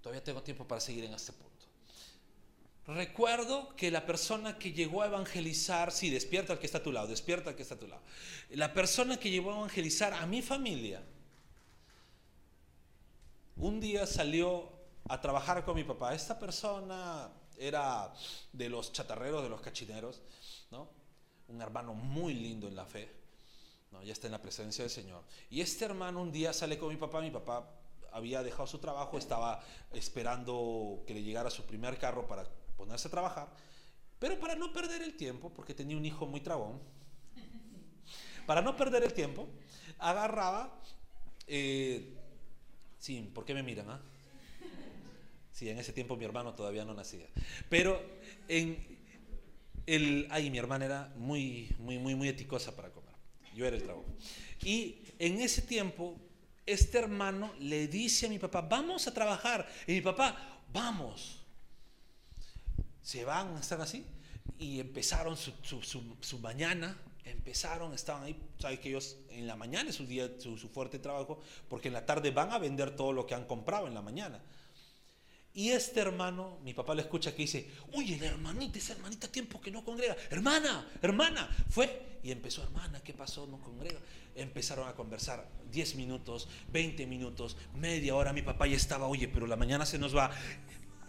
Todavía 0.00 0.22
tengo 0.22 0.40
tiempo 0.40 0.68
para 0.68 0.80
seguir 0.80 1.02
en 1.02 1.14
este 1.14 1.32
punto. 1.32 1.51
Recuerdo 2.86 3.76
que 3.76 3.92
la 3.92 4.04
persona 4.06 4.58
que 4.58 4.72
llegó 4.72 5.02
a 5.02 5.06
evangelizar, 5.06 5.92
sí, 5.92 6.10
despierta 6.10 6.54
al 6.54 6.58
que 6.58 6.66
está 6.66 6.78
a 6.78 6.82
tu 6.82 6.90
lado, 6.90 7.06
despierta 7.06 7.50
al 7.50 7.56
que 7.56 7.62
está 7.62 7.76
a 7.76 7.78
tu 7.78 7.86
lado. 7.86 8.02
La 8.50 8.72
persona 8.72 9.18
que 9.18 9.30
llegó 9.30 9.52
a 9.52 9.56
evangelizar 9.56 10.12
a 10.12 10.26
mi 10.26 10.42
familia, 10.42 11.02
un 13.56 13.80
día 13.80 14.06
salió 14.06 14.72
a 15.08 15.20
trabajar 15.20 15.64
con 15.64 15.76
mi 15.76 15.84
papá. 15.84 16.14
Esta 16.14 16.38
persona 16.38 17.30
era 17.56 18.12
de 18.52 18.68
los 18.68 18.92
chatarreros, 18.92 19.44
de 19.44 19.48
los 19.48 19.60
cachineros, 19.60 20.20
¿no? 20.72 20.88
Un 21.48 21.62
hermano 21.62 21.94
muy 21.94 22.34
lindo 22.34 22.66
en 22.66 22.74
la 22.74 22.86
fe, 22.86 23.08
¿no? 23.92 24.02
Ya 24.02 24.12
está 24.12 24.26
en 24.26 24.32
la 24.32 24.42
presencia 24.42 24.82
del 24.82 24.90
Señor. 24.90 25.22
Y 25.50 25.60
este 25.60 25.84
hermano 25.84 26.20
un 26.20 26.32
día 26.32 26.52
sale 26.52 26.78
con 26.78 26.88
mi 26.88 26.96
papá, 26.96 27.20
mi 27.20 27.30
papá 27.30 27.70
había 28.10 28.42
dejado 28.42 28.66
su 28.66 28.78
trabajo, 28.78 29.18
estaba 29.18 29.62
esperando 29.92 31.04
que 31.06 31.14
le 31.14 31.22
llegara 31.22 31.48
su 31.50 31.64
primer 31.64 31.98
carro 31.98 32.26
para 32.26 32.44
ponerse 32.82 33.06
a 33.06 33.10
trabajar, 33.12 33.48
pero 34.18 34.40
para 34.40 34.56
no 34.56 34.72
perder 34.72 35.02
el 35.02 35.14
tiempo, 35.14 35.52
porque 35.54 35.72
tenía 35.72 35.96
un 35.96 36.04
hijo 36.04 36.26
muy 36.26 36.40
trabón, 36.40 36.80
para 38.44 38.60
no 38.60 38.76
perder 38.76 39.04
el 39.04 39.14
tiempo, 39.14 39.48
agarraba, 39.98 40.80
eh, 41.46 42.12
sí, 42.98 43.30
¿por 43.32 43.44
qué 43.44 43.54
me 43.54 43.62
miran? 43.62 43.88
Ah? 43.88 44.00
Sí, 45.52 45.70
en 45.70 45.78
ese 45.78 45.92
tiempo 45.92 46.16
mi 46.16 46.24
hermano 46.24 46.54
todavía 46.54 46.84
no 46.84 46.92
nacía, 46.92 47.26
pero 47.68 48.02
el, 48.48 50.26
ay, 50.30 50.50
mi 50.50 50.58
hermana 50.58 50.86
era 50.86 51.12
muy, 51.14 51.72
muy, 51.78 51.98
muy, 51.98 52.16
muy 52.16 52.28
eticosa 52.28 52.74
para 52.74 52.90
comer, 52.90 53.14
yo 53.54 53.64
era 53.64 53.76
el 53.76 53.84
trabón. 53.84 54.06
Y 54.64 54.98
en 55.20 55.40
ese 55.40 55.62
tiempo, 55.62 56.16
este 56.66 56.98
hermano 56.98 57.54
le 57.60 57.86
dice 57.86 58.26
a 58.26 58.28
mi 58.28 58.40
papá, 58.40 58.60
vamos 58.62 59.06
a 59.06 59.14
trabajar, 59.14 59.68
y 59.86 59.92
mi 59.92 60.00
papá, 60.00 60.60
vamos 60.72 61.41
se 63.02 63.24
van, 63.24 63.56
están 63.56 63.80
así, 63.80 64.06
y 64.58 64.80
empezaron 64.80 65.36
su, 65.36 66.38
mañana, 66.40 66.96
empezaron, 67.24 67.92
estaban 67.94 68.24
ahí, 68.24 68.40
sabes 68.58 68.78
que 68.78 68.88
ellos 68.90 69.16
en 69.30 69.46
la 69.46 69.56
mañana 69.56 69.90
es 69.90 69.96
su 69.96 70.06
día, 70.06 70.30
su, 70.38 70.56
fuerte 70.56 70.98
trabajo, 70.98 71.40
porque 71.68 71.88
en 71.88 71.94
la 71.94 72.06
tarde 72.06 72.30
van 72.30 72.52
a 72.52 72.58
vender 72.58 72.94
todo 72.94 73.12
lo 73.12 73.26
que 73.26 73.34
han 73.34 73.44
comprado 73.44 73.86
en 73.88 73.94
la 73.94 74.02
mañana. 74.02 74.40
Y 75.54 75.68
este 75.68 76.00
hermano, 76.00 76.58
mi 76.64 76.72
papá 76.72 76.94
le 76.94 77.02
escucha 77.02 77.32
que 77.32 77.42
dice, 77.42 77.70
oye, 77.92 78.16
la 78.18 78.28
hermanita, 78.28 78.78
esa 78.78 78.94
hermanita, 78.94 79.28
tiempo 79.28 79.60
que 79.60 79.70
no 79.70 79.84
congrega. 79.84 80.16
Hermana, 80.30 80.88
hermana, 81.02 81.54
fue. 81.68 82.20
Y 82.22 82.30
empezó, 82.30 82.62
hermana, 82.62 83.02
¿qué 83.02 83.12
pasó? 83.12 83.46
No 83.46 83.60
congrega. 83.60 84.00
Empezaron 84.34 84.88
a 84.88 84.94
conversar 84.94 85.46
10 85.70 85.96
minutos, 85.96 86.48
20 86.72 87.06
minutos, 87.06 87.58
media 87.74 88.14
hora. 88.14 88.32
Mi 88.32 88.40
papá 88.40 88.66
ya 88.66 88.76
estaba, 88.76 89.06
oye, 89.08 89.28
pero 89.28 89.46
la 89.46 89.56
mañana 89.56 89.84
se 89.84 89.98
nos 89.98 90.16
va 90.16 90.30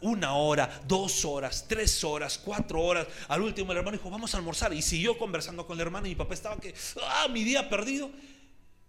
una 0.04 0.36
hora, 0.36 0.82
dos 0.86 1.26
horas, 1.26 1.66
tres 1.68 2.04
horas, 2.04 2.38
cuatro 2.38 2.82
horas. 2.82 3.08
Al 3.30 3.42
último 3.42 3.72
el 3.72 3.78
hermano 3.78 3.98
dijo, 3.98 4.10
vamos 4.10 4.34
a 4.34 4.38
almorzar. 4.38 4.74
Y 4.74 4.82
siguió 4.82 5.18
conversando 5.18 5.66
con 5.66 5.78
el 5.78 5.82
hermano 5.82 6.06
y 6.08 6.12
mi 6.12 6.16
papá 6.16 6.34
estaba 6.34 6.60
que, 6.60 6.76
ah, 7.02 7.28
mi 7.30 7.44
día 7.44 7.70
perdido. 7.70 8.12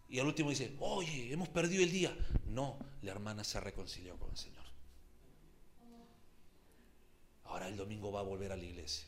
Y 0.08 0.18
al 0.18 0.26
último 0.26 0.50
dice, 0.50 0.74
oye, 0.80 1.32
hemos 1.32 1.48
perdido 1.48 1.82
el 1.82 1.90
día. 1.90 2.16
No, 2.46 2.78
la 3.02 3.12
hermana 3.12 3.44
se 3.44 3.60
reconcilió 3.60 4.16
con 4.18 4.30
el 4.30 4.36
Señor. 4.36 4.64
Ahora 7.44 7.68
el 7.68 7.76
domingo 7.76 8.10
va 8.10 8.20
a 8.20 8.24
volver 8.24 8.52
a 8.52 8.56
la 8.56 8.64
iglesia. 8.64 9.06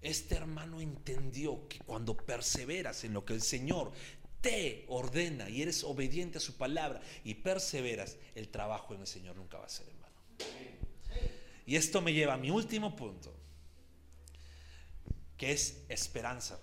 Este 0.00 0.36
hermano 0.36 0.80
entendió 0.80 1.68
que 1.68 1.80
cuando 1.80 2.16
perseveras 2.16 3.04
en 3.04 3.12
lo 3.12 3.24
que 3.24 3.34
el 3.34 3.42
Señor 3.42 3.92
te 4.40 4.86
ordena 4.88 5.50
y 5.50 5.60
eres 5.60 5.84
obediente 5.84 6.38
a 6.38 6.40
su 6.40 6.56
palabra 6.56 7.02
y 7.24 7.34
perseveras, 7.34 8.16
el 8.34 8.48
trabajo 8.48 8.94
en 8.94 9.02
el 9.02 9.06
Señor 9.06 9.36
nunca 9.36 9.58
va 9.58 9.66
a 9.66 9.68
ser 9.68 9.88
en. 9.88 9.99
Y 11.66 11.76
esto 11.76 12.00
me 12.00 12.12
lleva 12.12 12.34
a 12.34 12.36
mi 12.36 12.50
último 12.50 12.96
punto, 12.96 13.32
que 15.36 15.52
es 15.52 15.82
esperanza. 15.88 16.58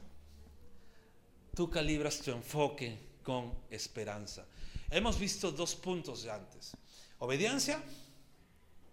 Tú 1.56 1.70
calibras 1.70 2.20
tu 2.20 2.32
enfoque 2.32 2.98
con 3.24 3.54
esperanza. 3.70 4.46
Hemos 4.90 5.18
visto 5.18 5.52
dos 5.52 5.76
puntos 5.76 6.24
de 6.24 6.32
antes, 6.32 6.76
obediencia 7.20 7.82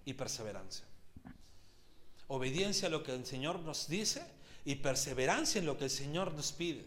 y 0.04 0.14
perseverancia. 0.14 0.86
Obediencia 2.28 2.88
a 2.88 2.90
lo 2.90 3.02
que 3.02 3.12
el 3.12 3.26
Señor 3.26 3.60
nos 3.60 3.88
dice 3.88 4.24
y 4.64 4.76
perseverancia 4.76 5.58
en 5.58 5.66
lo 5.66 5.76
que 5.76 5.84
el 5.84 5.90
Señor 5.90 6.32
nos 6.32 6.52
pide 6.52 6.86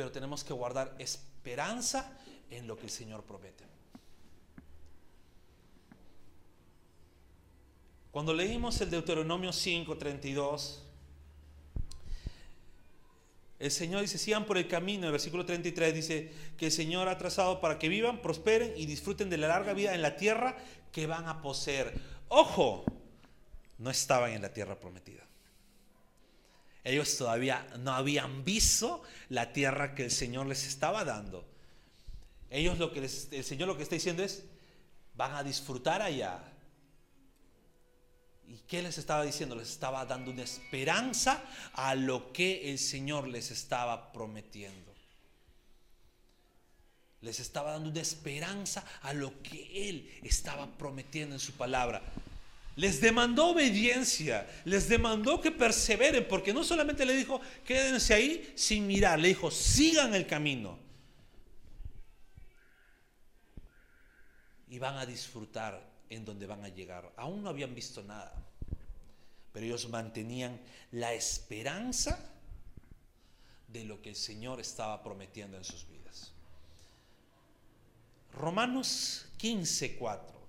pero 0.00 0.10
tenemos 0.10 0.44
que 0.44 0.54
guardar 0.54 0.94
esperanza 0.98 2.10
en 2.48 2.66
lo 2.66 2.74
que 2.74 2.84
el 2.84 2.90
Señor 2.90 3.22
promete. 3.22 3.64
Cuando 8.10 8.34
leímos 8.34 8.80
el 8.80 8.90
Deuteronomio 8.90 9.50
5:32, 9.50 10.80
el 13.60 13.70
Señor 13.70 14.00
dice, 14.00 14.16
sigan 14.16 14.46
por 14.46 14.56
el 14.56 14.66
camino, 14.66 15.06
el 15.06 15.12
versículo 15.12 15.44
33 15.44 15.94
dice 15.94 16.32
que 16.56 16.66
el 16.66 16.72
Señor 16.72 17.08
ha 17.08 17.18
trazado 17.18 17.60
para 17.60 17.78
que 17.78 17.90
vivan, 17.90 18.22
prosperen 18.22 18.72
y 18.74 18.86
disfruten 18.86 19.28
de 19.28 19.36
la 19.36 19.48
larga 19.48 19.74
vida 19.74 19.94
en 19.94 20.00
la 20.00 20.16
tierra 20.16 20.56
que 20.92 21.06
van 21.06 21.28
a 21.28 21.42
poseer. 21.42 21.92
Ojo, 22.28 22.84
no 23.76 23.90
estaban 23.90 24.32
en 24.32 24.40
la 24.40 24.52
tierra 24.52 24.80
prometida. 24.80 25.22
Ellos 26.84 27.16
todavía 27.18 27.66
no 27.80 27.92
habían 27.92 28.44
visto 28.44 29.02
la 29.28 29.52
tierra 29.52 29.94
que 29.94 30.04
el 30.04 30.10
Señor 30.10 30.46
les 30.46 30.66
estaba 30.66 31.04
dando. 31.04 31.44
Ellos 32.48 32.78
lo 32.78 32.92
que 32.92 33.00
el 33.00 33.44
Señor 33.44 33.68
lo 33.68 33.76
que 33.76 33.82
está 33.82 33.94
diciendo 33.94 34.22
es, 34.22 34.44
van 35.14 35.34
a 35.34 35.42
disfrutar 35.42 36.00
allá. 36.00 36.49
¿Y 38.50 38.58
qué 38.66 38.82
les 38.82 38.98
estaba 38.98 39.22
diciendo? 39.22 39.54
Les 39.54 39.70
estaba 39.70 40.04
dando 40.04 40.32
una 40.32 40.42
esperanza 40.42 41.40
a 41.72 41.94
lo 41.94 42.32
que 42.32 42.72
el 42.72 42.80
Señor 42.80 43.28
les 43.28 43.52
estaba 43.52 44.12
prometiendo. 44.12 44.92
Les 47.20 47.38
estaba 47.38 47.70
dando 47.70 47.90
una 47.90 48.00
esperanza 48.00 48.84
a 49.02 49.12
lo 49.12 49.40
que 49.42 49.88
Él 49.88 50.10
estaba 50.24 50.66
prometiendo 50.66 51.36
en 51.36 51.40
su 51.40 51.52
palabra. 51.52 52.02
Les 52.74 53.00
demandó 53.00 53.50
obediencia, 53.50 54.50
les 54.64 54.88
demandó 54.88 55.40
que 55.40 55.52
perseveren, 55.52 56.26
porque 56.26 56.52
no 56.52 56.64
solamente 56.64 57.06
le 57.06 57.14
dijo, 57.14 57.40
quédense 57.64 58.14
ahí 58.14 58.52
sin 58.56 58.84
mirar, 58.84 59.20
le 59.20 59.28
dijo, 59.28 59.52
sigan 59.52 60.12
el 60.12 60.26
camino. 60.26 60.76
Y 64.68 64.80
van 64.80 64.96
a 64.96 65.06
disfrutar 65.06 65.89
en 66.10 66.24
donde 66.24 66.46
van 66.46 66.64
a 66.64 66.68
llegar. 66.68 67.10
Aún 67.16 67.42
no 67.42 67.48
habían 67.48 67.74
visto 67.74 68.02
nada, 68.02 68.34
pero 69.52 69.64
ellos 69.64 69.88
mantenían 69.88 70.60
la 70.92 71.14
esperanza 71.14 72.18
de 73.68 73.84
lo 73.84 74.02
que 74.02 74.10
el 74.10 74.16
Señor 74.16 74.60
estaba 74.60 75.02
prometiendo 75.02 75.56
en 75.56 75.64
sus 75.64 75.88
vidas. 75.88 76.32
Romanos 78.34 79.26
15, 79.38 79.96
4. 79.96 80.40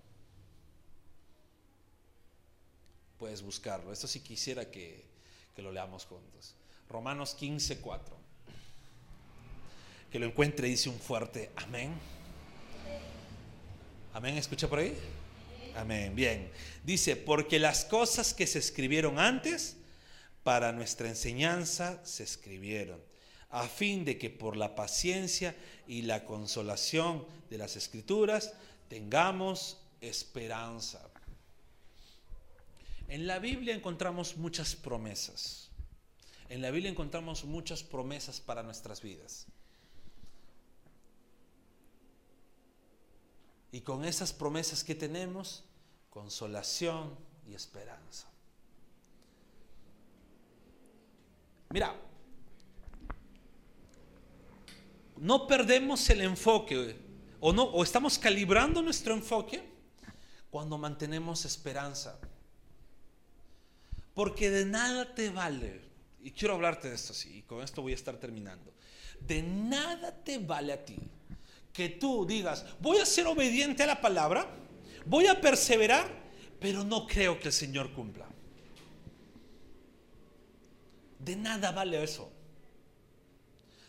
puedes 3.21 3.43
buscarlo. 3.43 3.93
Esto 3.93 4.07
sí 4.07 4.21
quisiera 4.21 4.71
que, 4.71 5.05
lo 5.57 5.71
leamos 5.71 6.05
juntos. 6.05 6.55
Romanos 6.89 7.35
15, 7.35 7.79
4. 7.79 8.15
Que 10.11 10.17
lo 10.17 10.25
encuentre, 10.25 10.67
dice 10.67 10.89
un 10.89 10.99
fuerte 10.99 11.51
amén. 11.57 11.93
Amén, 14.11 14.37
escucha 14.37 14.67
por 14.67 14.79
ahí. 14.79 14.97
Amén, 15.75 16.15
bien. 16.15 16.51
Dice, 16.83 17.15
porque 17.15 17.59
las 17.59 17.85
cosas 17.85 18.33
que 18.33 18.47
se 18.47 18.59
escribieron 18.59 19.19
antes, 19.19 19.77
para 20.43 20.71
nuestra 20.71 21.07
enseñanza 21.07 22.03
se 22.03 22.23
escribieron, 22.23 22.99
a 23.49 23.67
fin 23.67 24.05
de 24.05 24.17
que 24.17 24.29
por 24.29 24.57
la 24.57 24.75
paciencia 24.75 25.55
y 25.87 26.01
la 26.03 26.25
consolación 26.25 27.25
de 27.49 27.57
las 27.57 27.75
escrituras 27.75 28.53
tengamos 28.87 29.77
esperanza. 30.01 31.07
En 33.07 33.27
la 33.27 33.39
Biblia 33.39 33.75
encontramos 33.75 34.37
muchas 34.37 34.75
promesas. 34.75 35.69
En 36.49 36.61
la 36.61 36.71
Biblia 36.71 36.89
encontramos 36.89 37.45
muchas 37.45 37.83
promesas 37.83 38.39
para 38.41 38.63
nuestras 38.63 39.01
vidas. 39.01 39.47
Y 43.71 43.81
con 43.81 44.03
esas 44.03 44.33
promesas 44.33 44.83
que 44.83 44.95
tenemos, 44.95 45.63
consolación 46.09 47.17
y 47.47 47.53
esperanza. 47.53 48.27
Mira, 51.69 51.95
no 55.17 55.47
perdemos 55.47 56.09
el 56.09 56.21
enfoque 56.21 56.97
o 57.39 57.53
no 57.53 57.63
o 57.63 57.83
estamos 57.83 58.19
calibrando 58.19 58.81
nuestro 58.81 59.13
enfoque 59.13 59.63
cuando 60.49 60.77
mantenemos 60.77 61.45
esperanza. 61.45 62.19
Porque 64.13 64.49
de 64.49 64.65
nada 64.65 65.15
te 65.15 65.29
vale, 65.29 65.81
y 66.21 66.31
quiero 66.31 66.55
hablarte 66.55 66.89
de 66.89 66.95
esto 66.95 67.13
así, 67.13 67.37
y 67.37 67.41
con 67.43 67.63
esto 67.63 67.81
voy 67.81 67.93
a 67.93 67.95
estar 67.95 68.17
terminando, 68.17 68.73
de 69.21 69.41
nada 69.41 70.11
te 70.23 70.39
vale 70.39 70.73
a 70.73 70.83
ti 70.83 70.99
que 71.73 71.89
tú 71.89 72.25
digas, 72.25 72.65
voy 72.79 72.97
a 72.97 73.05
ser 73.05 73.27
obediente 73.27 73.83
a 73.83 73.87
la 73.87 74.01
palabra, 74.01 74.47
voy 75.05 75.27
a 75.27 75.39
perseverar, 75.39 76.07
pero 76.59 76.83
no 76.83 77.07
creo 77.07 77.39
que 77.39 77.47
el 77.47 77.53
Señor 77.53 77.91
cumpla. 77.93 78.27
De 81.19 81.35
nada 81.35 81.71
vale 81.71 82.03
eso. 82.03 82.31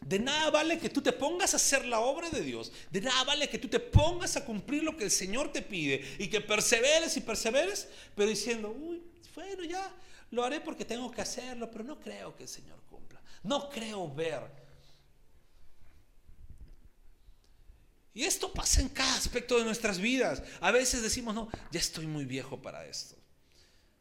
De 0.00 0.18
nada 0.18 0.50
vale 0.50 0.78
que 0.78 0.88
tú 0.88 1.00
te 1.00 1.12
pongas 1.12 1.54
a 1.54 1.56
hacer 1.56 1.84
la 1.86 2.00
obra 2.00 2.28
de 2.28 2.42
Dios. 2.42 2.72
De 2.90 3.00
nada 3.00 3.24
vale 3.24 3.48
que 3.48 3.58
tú 3.58 3.68
te 3.68 3.78
pongas 3.78 4.36
a 4.36 4.44
cumplir 4.44 4.82
lo 4.82 4.96
que 4.96 5.04
el 5.04 5.10
Señor 5.10 5.52
te 5.52 5.62
pide 5.62 6.16
y 6.18 6.28
que 6.28 6.40
perseveres 6.40 7.16
y 7.16 7.20
perseveres, 7.20 7.88
pero 8.16 8.28
diciendo, 8.28 8.70
uy, 8.70 9.02
bueno, 9.34 9.64
ya, 9.64 9.94
lo 10.30 10.44
haré 10.44 10.60
porque 10.60 10.84
tengo 10.84 11.10
que 11.10 11.20
hacerlo, 11.20 11.70
pero 11.70 11.84
no 11.84 12.00
creo 12.00 12.34
que 12.36 12.44
el 12.44 12.48
Señor 12.48 12.80
cumpla. 12.90 13.22
No 13.42 13.70
creo 13.70 14.12
ver. 14.12 14.61
Y 18.14 18.24
esto 18.24 18.52
pasa 18.52 18.80
en 18.80 18.88
cada 18.88 19.14
aspecto 19.14 19.58
de 19.58 19.64
nuestras 19.64 19.98
vidas. 19.98 20.42
A 20.60 20.70
veces 20.70 21.02
decimos, 21.02 21.34
no, 21.34 21.48
ya 21.70 21.80
estoy 21.80 22.06
muy 22.06 22.24
viejo 22.24 22.60
para 22.60 22.84
esto. 22.86 23.16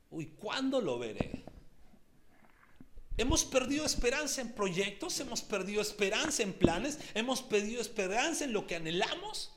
Uy, 0.10 0.28
¿cuándo 0.38 0.82
lo 0.82 1.00
veré? 1.00 1.46
Hemos 3.18 3.46
perdido 3.46 3.86
esperanza 3.86 4.42
en 4.42 4.52
proyectos, 4.52 5.20
hemos 5.20 5.42
perdido 5.42 5.82
esperanza 5.82 6.44
en 6.44 6.54
planes, 6.54 6.98
hemos 7.14 7.42
perdido 7.42 7.82
esperanza 7.82 8.44
en 8.44 8.52
lo 8.52 8.68
que 8.68 8.76
anhelamos. 8.76 9.52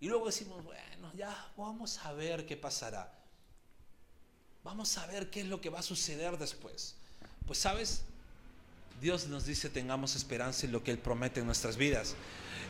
Y 0.00 0.08
luego 0.08 0.26
decimos, 0.26 0.64
bueno, 0.64 1.12
ya 1.14 1.52
vamos 1.56 1.98
a 1.98 2.12
ver 2.12 2.46
qué 2.46 2.56
pasará. 2.56 3.14
Vamos 4.64 4.96
a 4.98 5.06
ver 5.06 5.30
qué 5.30 5.40
es 5.40 5.46
lo 5.46 5.60
que 5.60 5.70
va 5.70 5.80
a 5.80 5.82
suceder 5.82 6.38
después. 6.38 6.96
Pues 7.46 7.58
sabes, 7.58 8.02
Dios 9.00 9.28
nos 9.28 9.46
dice 9.46 9.70
tengamos 9.70 10.14
esperanza 10.14 10.66
en 10.66 10.72
lo 10.72 10.84
que 10.84 10.90
Él 10.90 10.98
promete 10.98 11.40
en 11.40 11.46
nuestras 11.46 11.76
vidas. 11.76 12.16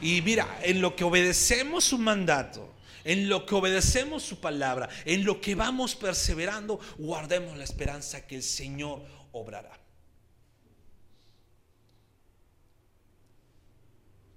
Y 0.01 0.23
mira, 0.23 0.61
en 0.63 0.81
lo 0.81 0.95
que 0.95 1.05
obedecemos 1.05 1.85
su 1.85 1.99
mandato, 1.99 2.73
en 3.05 3.29
lo 3.29 3.47
que 3.47 3.55
obedecemos 3.55 4.23
su 4.23 4.41
palabra, 4.41 4.89
en 5.05 5.25
lo 5.25 5.41
que 5.41 5.55
vamos 5.55 5.97
perseverando, 5.97 6.79
guardemos 6.99 7.57
la 7.57 7.65
esperanza 7.65 8.27
que 8.27 8.37
el 8.37 8.43
Señor 8.43 9.03
obrará. 9.33 9.80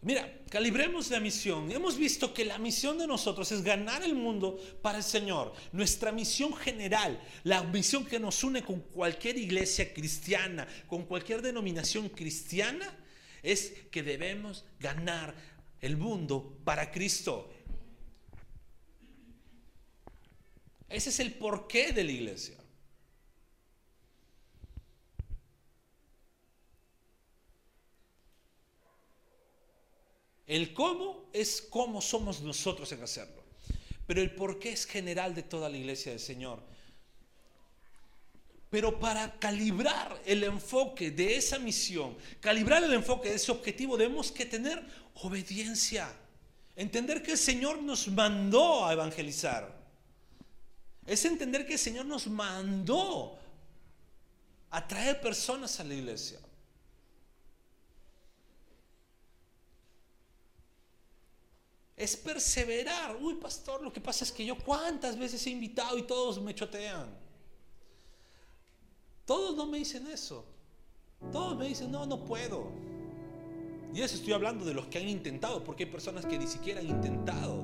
Mira, 0.04 0.44
calibremos 0.50 1.10
la 1.12 1.22
misión. 1.22 1.72
Hemos 1.72 1.98
visto 1.98 2.34
que 2.34 2.44
la 2.44 2.58
misión 2.58 2.98
de 2.98 3.08
nosotros 3.08 3.50
es 3.54 3.64
ganar 3.64 4.04
el 4.04 4.16
mundo 4.16 4.60
para 4.82 4.98
el 4.98 5.04
Señor. 5.04 5.54
Nuestra 5.72 6.12
misión 6.12 6.54
general, 6.56 7.22
la 7.44 7.64
misión 7.64 8.06
que 8.06 8.20
nos 8.20 8.44
une 8.44 8.64
con 8.64 8.82
cualquier 8.82 9.38
iglesia 9.38 9.94
cristiana, 9.94 10.68
con 10.88 11.06
cualquier 11.06 11.42
denominación 11.42 12.10
cristiana, 12.10 13.00
es 13.42 13.74
que 13.92 14.04
debemos 14.04 14.66
ganar 14.78 15.34
el 15.80 15.96
mundo 15.96 16.60
para 16.66 16.92
Cristo. 16.92 17.50
Ese 20.90 21.10
es 21.10 21.20
el 21.22 21.34
porqué 21.34 21.94
de 21.94 22.04
la 22.04 22.12
iglesia. 22.12 22.63
El 30.48 30.74
cómo 30.74 31.30
es 31.34 31.62
cómo 31.62 32.02
somos 32.02 32.42
nosotros 32.42 32.92
en 32.92 33.04
hacerlo. 33.04 33.44
Pero 34.06 34.22
el 34.22 34.36
por 34.36 34.60
qué 34.60 34.72
es 34.72 34.86
general 34.86 35.34
de 35.34 35.44
toda 35.44 35.70
la 35.70 35.78
iglesia 35.78 36.12
del 36.12 36.20
Señor. 36.20 36.60
Pero 38.70 39.00
para 39.00 39.40
calibrar 39.40 40.20
el 40.26 40.44
enfoque 40.44 41.12
de 41.12 41.38
esa 41.38 41.60
misión, 41.60 42.18
calibrar 42.42 42.84
el 42.84 42.94
enfoque 42.94 43.30
de 43.30 43.36
ese 43.36 43.52
objetivo, 43.52 43.98
debemos 43.98 44.32
que 44.32 44.46
tener 44.46 44.84
obediencia. 45.22 46.12
Entender 46.76 47.22
que 47.22 47.34
el 47.34 47.38
Señor 47.38 47.82
nos 47.82 48.08
mandó 48.08 48.86
a 48.86 48.94
evangelizar. 48.94 49.80
Es 51.06 51.24
entender 51.26 51.66
que 51.66 51.74
el 51.74 51.80
Señor 51.80 52.06
nos 52.06 52.28
mandó 52.28 53.38
a 54.72 54.88
traer 54.88 55.22
personas 55.22 55.80
a 55.80 55.84
la 55.84 55.94
iglesia. 55.94 56.40
Es 61.96 62.18
perseverar. 62.18 63.16
Uy, 63.22 63.36
pastor, 63.36 63.82
lo 63.84 63.94
que 63.94 64.02
pasa 64.02 64.24
es 64.24 64.32
que 64.32 64.46
yo 64.46 64.58
cuántas 64.58 65.18
veces 65.18 65.46
he 65.48 65.52
invitado 65.52 65.98
y 65.98 66.04
todos 66.04 66.42
me 66.42 66.56
chotean. 66.56 67.08
Todos 69.26 69.56
no 69.56 69.66
me 69.66 69.78
dicen 69.78 70.08
eso. 70.08 70.46
Todos 71.32 71.58
me 71.58 71.68
dicen, 71.68 71.92
no, 71.92 72.06
no 72.06 72.26
puedo. 72.26 72.72
Y 73.94 74.02
eso 74.02 74.16
estoy 74.16 74.34
hablando 74.34 74.66
de 74.66 74.74
los 74.74 74.88
que 74.88 74.98
han 74.98 75.08
intentado, 75.08 75.64
porque 75.64 75.84
hay 75.84 75.92
personas 75.92 76.26
que 76.26 76.38
ni 76.38 76.48
siquiera 76.48 76.80
han 76.80 76.90
intentado 76.90 77.64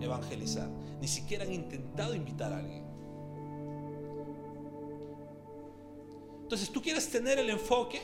evangelizar, 0.00 0.68
ni 1.00 1.08
siquiera 1.08 1.44
han 1.44 1.52
intentado 1.52 2.14
invitar 2.14 2.52
a 2.52 2.58
alguien. 2.58 2.84
Entonces, 6.42 6.70
tú 6.70 6.80
quieres 6.80 7.10
tener 7.10 7.38
el 7.38 7.50
enfoque, 7.50 8.02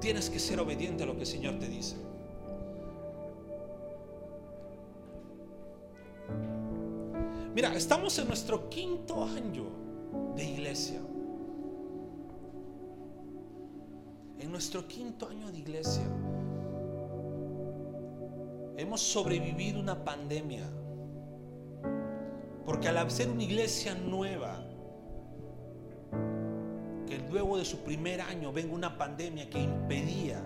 tienes 0.00 0.30
que 0.30 0.38
ser 0.38 0.58
obediente 0.60 1.02
a 1.02 1.06
lo 1.06 1.14
que 1.14 1.20
el 1.20 1.26
Señor 1.26 1.58
te 1.58 1.68
dice. 1.68 1.96
Mira, 7.56 7.74
estamos 7.74 8.18
en 8.18 8.28
nuestro 8.28 8.68
quinto 8.68 9.24
año 9.24 9.64
de 10.36 10.44
iglesia. 10.44 11.00
En 14.38 14.50
nuestro 14.52 14.86
quinto 14.86 15.26
año 15.26 15.50
de 15.50 15.60
iglesia 15.60 16.04
hemos 18.76 19.00
sobrevivido 19.00 19.80
una 19.80 20.04
pandemia. 20.04 20.68
Porque 22.66 22.88
al 22.88 23.10
ser 23.10 23.30
una 23.30 23.44
iglesia 23.44 23.94
nueva, 23.94 24.62
que 27.06 27.16
luego 27.30 27.56
de 27.56 27.64
su 27.64 27.78
primer 27.78 28.20
año 28.20 28.52
venga 28.52 28.74
una 28.74 28.98
pandemia 28.98 29.48
que 29.48 29.62
impedía 29.62 30.42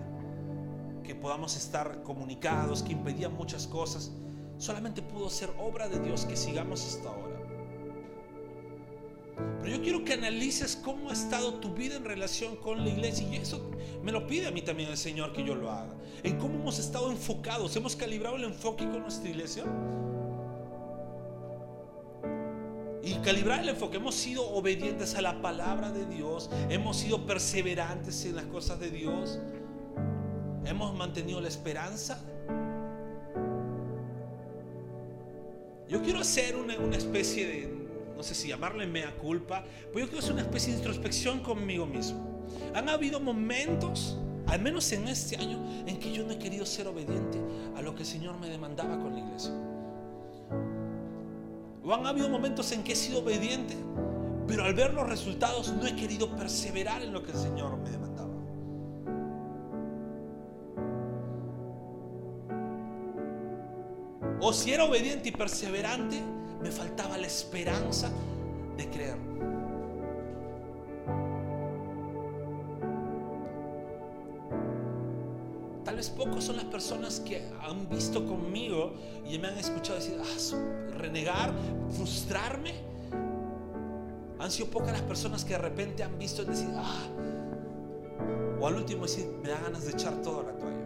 que 1.03 1.13
podamos 1.13 1.57
estar 1.57 2.03
comunicados, 2.03 2.81
que 2.81 2.93
impedía 2.93 3.27
muchas 3.27 3.67
cosas, 3.67 4.13
solamente 4.61 5.01
pudo 5.01 5.29
ser 5.29 5.49
obra 5.59 5.89
de 5.89 5.99
Dios 5.99 6.25
que 6.25 6.37
sigamos 6.37 6.85
hasta 6.85 7.09
ahora. 7.09 7.35
Pero 9.59 9.75
yo 9.75 9.81
quiero 9.81 10.05
que 10.05 10.13
analices 10.13 10.75
cómo 10.75 11.09
ha 11.09 11.13
estado 11.13 11.55
tu 11.55 11.73
vida 11.73 11.95
en 11.95 12.05
relación 12.05 12.55
con 12.57 12.83
la 12.83 12.89
iglesia. 12.89 13.27
Y 13.27 13.37
eso 13.37 13.71
me 14.03 14.11
lo 14.11 14.27
pide 14.27 14.47
a 14.47 14.51
mí 14.51 14.61
también 14.61 14.89
el 14.89 14.97
Señor 14.97 15.33
que 15.33 15.43
yo 15.43 15.55
lo 15.55 15.71
haga. 15.71 15.95
En 16.21 16.37
cómo 16.37 16.59
hemos 16.59 16.77
estado 16.77 17.09
enfocados. 17.09 17.75
¿Hemos 17.75 17.95
calibrado 17.95 18.35
el 18.35 18.43
enfoque 18.43 18.87
con 18.87 19.01
nuestra 19.01 19.29
iglesia? 19.29 19.63
Y 23.03 23.15
calibrar 23.23 23.61
el 23.61 23.69
enfoque. 23.69 23.97
Hemos 23.97 24.13
sido 24.13 24.47
obedientes 24.47 25.15
a 25.15 25.23
la 25.23 25.41
palabra 25.41 25.91
de 25.91 26.05
Dios. 26.05 26.51
Hemos 26.69 26.97
sido 26.97 27.25
perseverantes 27.25 28.25
en 28.25 28.35
las 28.35 28.45
cosas 28.45 28.79
de 28.79 28.91
Dios. 28.91 29.39
Hemos 30.65 30.93
mantenido 30.93 31.41
la 31.41 31.47
esperanza. 31.47 32.23
Yo 35.91 36.01
quiero 36.01 36.19
hacer 36.21 36.55
una, 36.55 36.77
una 36.77 36.95
especie 36.95 37.45
de 37.45 37.81
no 38.15 38.23
sé 38.23 38.33
si 38.33 38.47
llamarle 38.47 38.87
mea 38.87 39.13
culpa, 39.17 39.65
pero 39.91 40.05
yo 40.05 40.09
que 40.09 40.19
es 40.19 40.29
una 40.29 40.41
especie 40.41 40.71
de 40.71 40.77
introspección 40.77 41.41
conmigo 41.41 41.85
mismo. 41.85 42.45
Han 42.73 42.87
habido 42.87 43.19
momentos, 43.19 44.17
al 44.47 44.61
menos 44.61 44.89
en 44.93 45.09
este 45.09 45.35
año, 45.35 45.59
en 45.85 45.99
que 45.99 46.13
yo 46.13 46.23
no 46.23 46.31
he 46.31 46.37
querido 46.37 46.65
ser 46.65 46.87
obediente 46.87 47.39
a 47.75 47.81
lo 47.81 47.93
que 47.93 48.03
el 48.03 48.07
Señor 48.07 48.39
me 48.39 48.47
demandaba 48.47 48.97
con 48.99 49.11
la 49.11 49.19
iglesia. 49.19 49.51
O 51.83 51.93
han 51.93 52.05
habido 52.05 52.29
momentos 52.29 52.71
en 52.71 52.83
que 52.83 52.93
he 52.93 52.95
sido 52.95 53.19
obediente, 53.19 53.75
pero 54.47 54.63
al 54.63 54.73
ver 54.73 54.93
los 54.93 55.09
resultados 55.09 55.73
no 55.73 55.85
he 55.85 55.95
querido 55.97 56.33
perseverar 56.37 57.01
en 57.01 57.11
lo 57.11 57.21
que 57.21 57.31
el 57.31 57.37
Señor 57.37 57.75
me 57.75 57.89
demandaba. 57.89 58.10
O 64.41 64.51
si 64.51 64.73
era 64.73 64.85
obediente 64.85 65.29
y 65.29 65.31
perseverante, 65.31 66.19
me 66.61 66.71
faltaba 66.71 67.15
la 67.17 67.27
esperanza 67.27 68.09
de 68.75 68.89
creer. 68.89 69.17
Tal 75.85 75.95
vez 75.95 76.09
pocos 76.09 76.43
son 76.43 76.55
las 76.55 76.65
personas 76.65 77.19
que 77.19 77.51
han 77.61 77.87
visto 77.87 78.25
conmigo 78.25 78.93
y 79.29 79.37
me 79.37 79.47
han 79.47 79.59
escuchado 79.59 79.99
decir, 79.99 80.19
ah, 80.19 80.97
renegar, 80.97 81.53
frustrarme. 81.89 82.73
Han 84.39 84.49
sido 84.49 84.69
pocas 84.69 84.91
las 84.91 85.01
personas 85.01 85.45
que 85.45 85.53
de 85.53 85.59
repente 85.59 86.03
han 86.03 86.17
visto 86.17 86.41
y 86.41 86.45
decir, 86.45 86.69
ah, 86.75 87.07
o 88.59 88.67
al 88.67 88.75
último 88.75 89.03
decir, 89.03 89.27
me 89.43 89.49
da 89.49 89.59
ganas 89.59 89.85
de 89.85 89.91
echar 89.91 90.15
todo 90.21 90.39
a 90.39 90.43
la 90.43 90.53
toalla. 90.53 90.80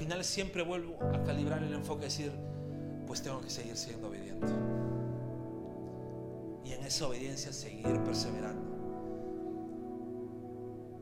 Final 0.00 0.24
siempre 0.24 0.62
vuelvo 0.62 0.96
a 1.12 1.22
calibrar 1.24 1.62
el 1.62 1.74
enfoque 1.74 2.04
y 2.04 2.04
decir, 2.04 2.32
pues 3.06 3.20
tengo 3.20 3.38
que 3.42 3.50
seguir 3.50 3.76
siendo 3.76 4.08
obediente. 4.08 4.46
Y 6.64 6.72
en 6.72 6.82
esa 6.84 7.06
obediencia 7.06 7.52
seguir 7.52 8.02
perseverando. 8.02 8.62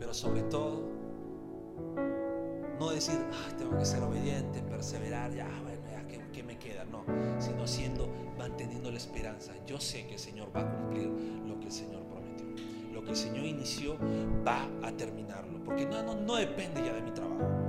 Pero 0.01 0.13
sobre 0.13 0.43
todo, 0.43 0.83
no 2.81 2.91
decir, 2.91 3.21
tengo 3.57 3.79
que 3.79 3.85
ser 3.85 4.03
obediente, 4.03 4.63
perseverar, 4.63 5.33
ya, 5.33 5.49
bueno, 5.63 5.83
ya, 5.93 6.05
¿qué, 6.09 6.21
¿qué, 6.33 6.43
me 6.43 6.59
queda? 6.59 6.85
No, 6.85 7.05
sino 7.39 7.69
siendo, 7.69 8.09
manteniendo 8.37 8.91
la 8.91 8.97
esperanza. 8.97 9.53
Yo 9.65 9.79
sé 9.79 10.09
que 10.09 10.15
el 10.15 10.21
Señor 10.21 10.51
va 10.55 10.63
a 10.63 10.77
cumplir 10.77 11.07
lo 11.47 11.61
que 11.61 11.67
el 11.67 11.73
Señor 11.73 12.03
prometió. 12.03 12.47
Lo 12.93 13.05
que 13.05 13.11
el 13.11 13.17
Señor 13.17 13.45
inició 13.45 13.97
va 14.45 14.69
a 14.83 14.91
terminarlo. 14.91 15.63
Porque 15.63 15.87
no, 15.87 16.03
no, 16.03 16.17
no 16.17 16.35
depende 16.35 16.85
ya 16.85 16.95
de 16.95 17.03
mi 17.03 17.13
trabajo. 17.13 17.67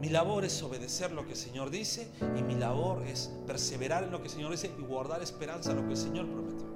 Mi 0.00 0.10
labor 0.10 0.44
es 0.44 0.62
obedecer 0.62 1.10
lo 1.10 1.24
que 1.24 1.32
el 1.32 1.36
Señor 1.36 1.70
dice 1.70 2.08
y 2.38 2.42
mi 2.42 2.54
labor 2.54 3.04
es 3.04 3.32
perseverar 3.48 4.04
en 4.04 4.12
lo 4.12 4.18
que 4.18 4.28
el 4.28 4.32
Señor 4.32 4.52
dice 4.52 4.70
y 4.78 4.82
guardar 4.82 5.22
esperanza 5.22 5.72
en 5.72 5.78
lo 5.78 5.86
que 5.86 5.94
el 5.94 5.96
Señor 5.96 6.26
prometió. 6.28 6.68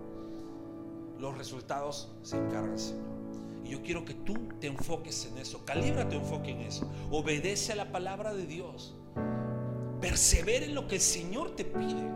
Los 1.20 1.38
resultados 1.38 2.11
se 2.22 2.37
encarga 2.37 2.72
el 2.72 2.78
Señor. 2.80 3.12
Y 3.64 3.70
yo 3.70 3.82
quiero 3.82 4.04
que 4.04 4.14
tú 4.14 4.35
te 4.61 4.66
enfoques 4.66 5.26
en 5.26 5.38
eso, 5.38 5.64
calibra 5.64 6.08
tu 6.08 6.16
enfoque 6.16 6.50
en 6.50 6.62
eso, 6.62 6.90
obedece 7.12 7.72
a 7.72 7.76
la 7.76 7.92
palabra 7.92 8.35
de 8.35 8.44
Dios, 8.44 8.96
persevera 10.00 10.66
en 10.66 10.74
lo 10.74 10.88
que 10.88 10.96
el 10.96 11.00
Señor 11.00 11.54
te 11.54 11.64
pide 11.64 12.11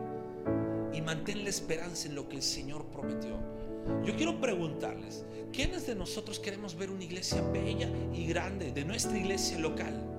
y 0.93 1.01
mantén 1.03 1.45
la 1.45 1.51
esperanza 1.51 2.09
en 2.09 2.17
lo 2.17 2.29
que 2.29 2.35
el 2.35 2.43
Señor 2.43 2.85
prometió. 2.87 3.37
Yo 4.05 4.17
quiero 4.17 4.41
preguntarles, 4.41 5.25
¿quiénes 5.53 5.87
de 5.87 5.95
nosotros 5.95 6.41
queremos 6.41 6.75
ver 6.75 6.91
una 6.91 7.05
iglesia 7.05 7.41
bella 7.53 7.89
y 8.13 8.27
grande, 8.27 8.73
de 8.73 8.85
nuestra 8.85 9.17
iglesia 9.17 9.57
local? 9.61 10.16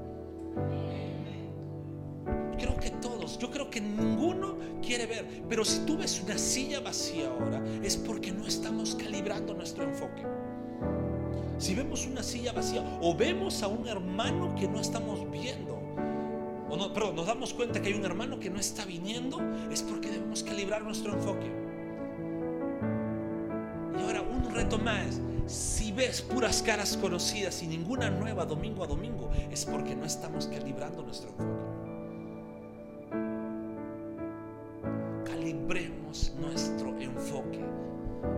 Creo 2.57 2.75
que 2.77 2.89
todos, 2.89 3.37
yo 3.37 3.51
creo 3.51 3.69
que 3.69 3.79
ninguno 3.79 4.57
quiere 4.81 5.05
ver, 5.05 5.43
pero 5.47 5.63
si 5.63 5.85
tú 5.85 5.97
ves 5.97 6.21
una 6.23 6.37
silla 6.37 6.79
vacía 6.79 7.29
ahora, 7.29 7.63
es 7.83 7.97
porque 7.97 8.31
no 8.31 8.47
estamos 8.47 8.95
calibrando 8.95 9.53
nuestro 9.53 9.83
enfoque. 9.83 10.23
Si 11.57 11.75
vemos 11.75 12.05
una 12.05 12.23
silla 12.23 12.53
vacía 12.53 12.83
o 13.01 13.15
vemos 13.15 13.63
a 13.63 13.67
un 13.67 13.87
hermano 13.87 14.55
que 14.55 14.67
no 14.67 14.79
estamos 14.79 15.29
viendo, 15.29 15.75
o 16.69 16.75
no, 16.75 16.93
perdón, 16.93 17.15
nos 17.15 17.27
damos 17.27 17.53
cuenta 17.53 17.81
que 17.81 17.89
hay 17.89 17.93
un 17.93 18.05
hermano 18.05 18.39
que 18.39 18.49
no 18.49 18.59
está 18.59 18.85
viniendo, 18.85 19.39
es 19.71 19.81
porque 19.81 20.11
debemos 20.11 20.43
calibrar 20.43 20.83
nuestro 20.83 21.13
enfoque. 21.13 21.51
Y 23.97 24.01
ahora 24.01 24.21
un 24.21 24.53
reto 24.53 24.77
más, 24.77 25.21
si 25.47 25.93
ves 25.93 26.21
puras 26.21 26.61
caras 26.61 26.97
conocidas 26.97 27.63
y 27.63 27.67
ninguna 27.67 28.09
nueva 28.09 28.45
domingo 28.45 28.83
a 28.83 28.87
domingo, 28.87 29.31
es 29.49 29.65
porque 29.65 29.95
no 29.95 30.05
estamos 30.05 30.47
calibrando 30.47 31.01
nuestro 31.03 31.29
enfoque. 31.29 31.47
Calibremos 35.25 36.33
nuestro 36.39 36.97
enfoque. 36.99 37.61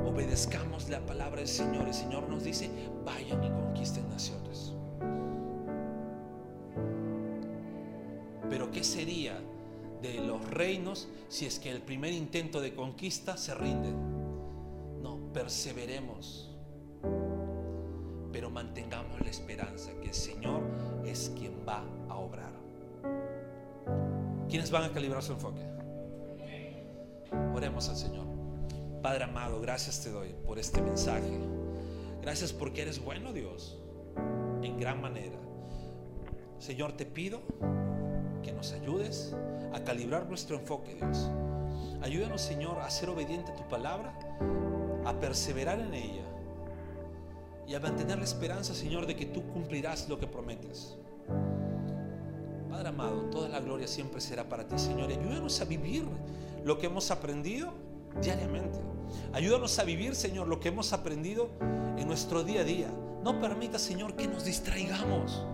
Obedezcamos 0.06 0.90
la 0.90 1.00
palabra 1.06 1.40
del 1.40 1.48
Señor. 1.48 1.88
El 1.88 1.94
Señor 1.94 2.30
nos 2.30 2.44
dice, 2.44 2.70
vayan 3.04 3.44
y 3.44 3.50
conquisten 3.50 4.08
naciones. 4.10 4.74
Pero 8.50 8.72
¿qué 8.72 8.84
sería 8.84 9.40
de 10.02 10.20
los 10.20 10.48
reinos 10.52 11.08
si 11.28 11.46
es 11.48 11.60
que 11.60 11.72
el 11.72 11.82
primer 11.82 12.14
intento 12.14 12.62
de 12.62 12.76
conquista 12.76 13.36
se 13.36 13.56
rinde? 13.56 13.92
No, 15.02 15.18
perseveremos 15.34 16.49
pero 18.40 18.50
mantengamos 18.50 19.20
la 19.20 19.30
esperanza 19.30 19.92
que 20.02 20.08
el 20.08 20.14
Señor 20.14 20.62
es 21.04 21.30
quien 21.38 21.52
va 21.68 21.84
a 22.08 22.16
obrar. 22.16 22.54
¿Quiénes 24.48 24.72
van 24.72 24.84
a 24.84 24.94
calibrar 24.94 25.22
su 25.22 25.34
enfoque? 25.34 25.60
Oremos 27.54 27.90
al 27.90 27.98
Señor. 27.98 28.26
Padre 29.02 29.26
amado, 29.26 29.60
gracias 29.60 30.02
te 30.02 30.10
doy 30.10 30.34
por 30.48 30.58
este 30.58 30.82
mensaje. 30.82 31.38
Gracias 32.22 32.54
porque 32.54 32.84
eres 32.84 33.04
bueno, 33.04 33.34
Dios, 33.34 33.78
en 34.62 34.80
gran 34.80 35.02
manera. 35.02 35.38
Señor, 36.60 36.94
te 36.94 37.06
pido 37.06 37.42
que 38.42 38.54
nos 38.54 38.72
ayudes 38.72 39.36
a 39.74 39.84
calibrar 39.84 40.30
nuestro 40.30 40.56
enfoque, 40.56 40.96
Dios. 40.96 41.30
Ayúdanos, 42.02 42.40
Señor, 42.40 42.80
a 42.80 42.90
ser 42.90 43.10
obediente 43.10 43.52
a 43.52 43.56
tu 43.58 43.68
palabra, 43.68 44.18
a 45.04 45.20
perseverar 45.20 45.82
en 45.82 45.94
ella 45.94 46.39
y 47.70 47.76
a 47.76 47.80
mantener 47.80 48.18
la 48.18 48.24
esperanza, 48.24 48.74
Señor, 48.74 49.06
de 49.06 49.16
que 49.16 49.28
tú 49.28 49.44
cumplirás 49.54 50.10
lo 50.10 50.20
que 50.20 50.26
prometes. 50.26 50.96
Padre 52.68 52.90
amado, 52.90 53.30
toda 53.30 53.48
la 53.48 53.60
gloria 53.60 53.88
siempre 53.88 54.20
será 54.20 54.50
para 54.50 54.68
ti, 54.68 54.80
Señor. 54.80 55.12
ayúdanos 55.12 55.62
a 55.62 55.66
vivir 55.66 56.04
lo 56.64 56.80
que 56.80 56.88
hemos 56.88 57.12
aprendido 57.12 57.72
diariamente. 58.20 58.80
Ayúdanos 59.34 59.78
a 59.78 59.84
vivir, 59.84 60.16
Señor, 60.16 60.48
lo 60.48 60.60
que 60.60 60.70
hemos 60.70 60.94
aprendido 60.94 61.50
en 61.98 62.08
nuestro 62.08 62.44
día 62.44 62.62
a 62.62 62.64
día. 62.64 62.90
No 63.24 63.40
permita, 63.40 63.78
Señor, 63.78 64.16
que 64.16 64.28
nos 64.28 64.46
distraigamos. 64.46 65.46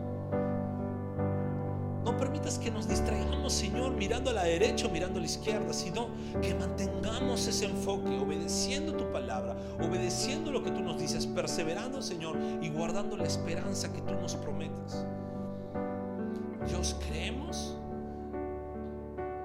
No 2.05 2.15
permitas 2.15 2.59
que 2.59 2.69
nos 2.69 2.87
distraigamos, 2.87 3.51
Señor, 3.51 3.91
mirando 3.93 4.29
a 4.29 4.33
la 4.33 4.43
derecha 4.43 4.85
o 4.87 4.91
mirando 4.91 5.17
a 5.17 5.21
la 5.21 5.25
izquierda, 5.25 5.73
sino 5.73 6.09
que 6.41 6.53
mantengamos 6.53 7.47
ese 7.47 7.65
enfoque, 7.65 8.17
obedeciendo 8.17 8.95
tu 8.95 9.11
palabra, 9.11 9.57
obedeciendo 9.81 10.51
lo 10.51 10.63
que 10.63 10.69
tú 10.69 10.81
nos 10.81 10.99
dices, 10.99 11.25
perseverando, 11.25 12.03
Señor, 12.03 12.37
y 12.61 12.69
guardando 12.69 13.17
la 13.17 13.25
esperanza 13.25 13.91
que 13.91 14.01
tú 14.01 14.13
nos 14.13 14.35
prometes. 14.35 15.03
Dios, 16.67 16.95
creemos 17.07 17.75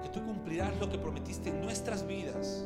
que 0.03 0.09
tú 0.09 0.23
cumplirás 0.23 0.71
lo 0.79 0.87
que 0.87 0.99
prometiste 0.99 1.49
en 1.49 1.61
nuestras 1.61 2.05
vidas 2.05 2.63